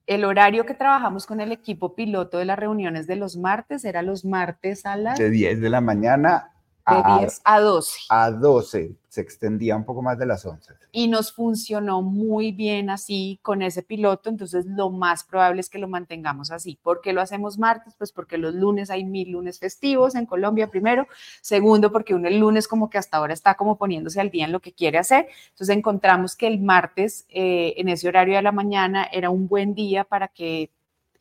el 0.08 0.26
horario 0.26 0.66
que 0.66 0.74
trabajamos 0.74 1.26
con 1.26 1.42
el 1.42 1.52
equipo 1.52 1.96
piloto 1.96 2.38
de 2.38 2.46
las 2.46 2.58
reuniones 2.58 3.08
de 3.08 3.16
los 3.16 3.38
martes 3.38 3.86
era 3.86 4.02
los 4.02 4.26
martes 4.26 4.86
a 4.86 4.96
las... 4.96 5.20
De 5.20 5.30
10 5.30 5.62
de 5.62 5.70
la 5.70 5.82
mañana 5.82 6.51
de 6.88 7.20
10 7.20 7.42
a 7.44 7.60
12. 7.60 8.00
A 8.10 8.32
12, 8.32 8.96
se 9.08 9.22
extendía 9.22 9.76
un 9.76 9.86
poco 9.86 10.02
más 10.02 10.18
de 10.18 10.26
las 10.26 10.46
11. 10.46 10.74
Y 10.92 11.08
nos 11.08 11.34
funcionó 11.34 12.02
muy 12.02 12.52
bien 12.52 12.90
así 12.90 13.40
con 13.42 13.62
ese 13.62 13.84
piloto, 13.84 14.30
entonces 14.30 14.66
lo 14.66 14.90
más 14.90 15.24
probable 15.24 15.62
es 15.62 15.70
que 15.70 15.80
lo 15.80 15.88
mantengamos 15.88 16.52
así. 16.52 16.80
¿Por 16.82 17.02
qué 17.02 17.14
lo 17.14 17.22
hacemos 17.22 17.58
martes? 17.58 17.94
Pues 17.98 18.12
porque 18.12 18.38
los 18.38 18.54
lunes 18.54 18.90
hay 18.90 19.04
mil 19.04 19.32
lunes 19.32 19.60
festivos 19.60 20.16
en 20.16 20.26
Colombia, 20.26 20.68
primero. 20.68 21.08
Segundo, 21.42 21.92
porque 21.92 22.14
uno 22.14 22.28
el 22.28 22.40
lunes 22.40 22.68
como 22.68 22.90
que 22.90 22.98
hasta 22.98 23.18
ahora 23.18 23.34
está 23.34 23.56
como 23.56 23.78
poniéndose 23.78 24.22
al 24.22 24.30
día 24.30 24.46
en 24.46 24.52
lo 24.52 24.60
que 24.60 24.74
quiere 24.74 24.98
hacer. 24.98 25.28
Entonces 25.50 25.76
encontramos 25.76 26.36
que 26.36 26.48
el 26.48 26.60
martes, 26.60 27.26
eh, 27.30 27.74
en 27.78 27.90
ese 27.90 28.08
horario 28.08 28.36
de 28.36 28.42
la 28.42 28.52
mañana, 28.52 29.08
era 29.12 29.30
un 29.30 29.48
buen 29.48 29.76
día 29.76 30.04
para 30.04 30.28
que 30.28 30.72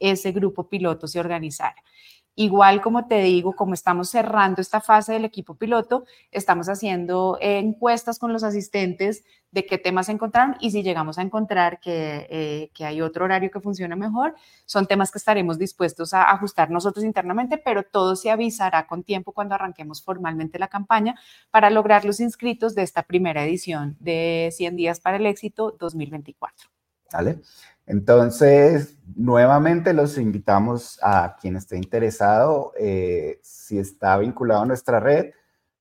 ese 0.00 0.32
grupo 0.32 0.68
piloto 0.68 1.06
se 1.06 1.20
organizara. 1.20 1.76
Igual, 2.40 2.80
como 2.80 3.06
te 3.06 3.20
digo, 3.20 3.54
como 3.54 3.74
estamos 3.74 4.08
cerrando 4.08 4.62
esta 4.62 4.80
fase 4.80 5.12
del 5.12 5.26
equipo 5.26 5.56
piloto, 5.56 6.06
estamos 6.30 6.70
haciendo 6.70 7.36
encuestas 7.38 8.18
con 8.18 8.32
los 8.32 8.44
asistentes 8.44 9.24
de 9.50 9.66
qué 9.66 9.76
temas 9.76 10.08
encontraron 10.08 10.56
y 10.58 10.70
si 10.70 10.82
llegamos 10.82 11.18
a 11.18 11.22
encontrar 11.22 11.80
que, 11.80 12.26
eh, 12.30 12.70
que, 12.72 12.86
hay 12.86 13.02
otro 13.02 13.26
horario 13.26 13.50
que 13.50 13.60
funciona 13.60 13.94
mejor, 13.94 14.34
son 14.64 14.86
temas 14.86 15.12
que 15.12 15.18
estaremos 15.18 15.58
dispuestos 15.58 16.14
a 16.14 16.30
ajustar 16.30 16.70
nosotros 16.70 17.04
internamente, 17.04 17.58
pero 17.58 17.82
todo 17.82 18.16
se 18.16 18.30
avisará 18.30 18.86
con 18.86 19.02
tiempo 19.02 19.32
cuando 19.32 19.54
arranquemos 19.54 20.02
formalmente 20.02 20.58
la 20.58 20.68
campaña 20.68 21.16
para 21.50 21.68
lograr 21.68 22.06
los 22.06 22.20
inscritos 22.20 22.74
de 22.74 22.84
esta 22.84 23.02
primera 23.02 23.44
edición 23.44 23.98
de 24.00 24.48
100 24.50 24.76
días 24.76 24.98
para 24.98 25.18
el 25.18 25.26
éxito 25.26 25.76
2024. 25.78 26.70
¿Vale? 27.12 27.40
Entonces, 27.90 28.96
nuevamente 29.16 29.92
los 29.92 30.16
invitamos 30.16 31.00
a 31.02 31.36
quien 31.40 31.56
esté 31.56 31.76
interesado, 31.76 32.72
eh, 32.78 33.40
si 33.42 33.80
está 33.80 34.16
vinculado 34.16 34.62
a 34.62 34.66
nuestra 34.66 35.00
red, 35.00 35.32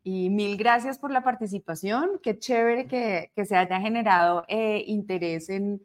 Y 0.04 0.32
mil 0.32 0.58
gracias 0.58 0.98
por 0.98 1.12
la 1.12 1.24
participación. 1.24 2.20
Qué 2.24 2.40
chévere 2.40 2.88
que, 2.88 3.32
que 3.36 3.46
se 3.46 3.56
haya 3.56 3.80
generado 3.80 4.44
eh, 4.48 4.84
interés 4.88 5.50
en, 5.50 5.84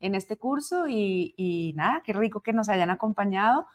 en, 0.00 0.14
este 0.14 0.38
curso 0.38 0.88
y, 0.88 1.34
y, 1.36 1.74
nada, 1.76 2.02
qué 2.02 2.14
rico 2.14 2.40
que 2.40 2.54
nos 2.54 2.70
hayan 2.70 2.88
acompañado. 2.88 3.66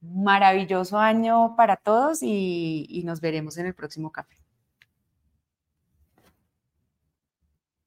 Maravilloso 0.00 0.96
año 0.98 1.56
para 1.56 1.76
todos 1.76 2.22
y, 2.22 2.86
y 2.88 3.02
nos 3.02 3.20
veremos 3.20 3.58
en 3.58 3.66
el 3.66 3.74
próximo 3.74 4.12
café. 4.12 4.37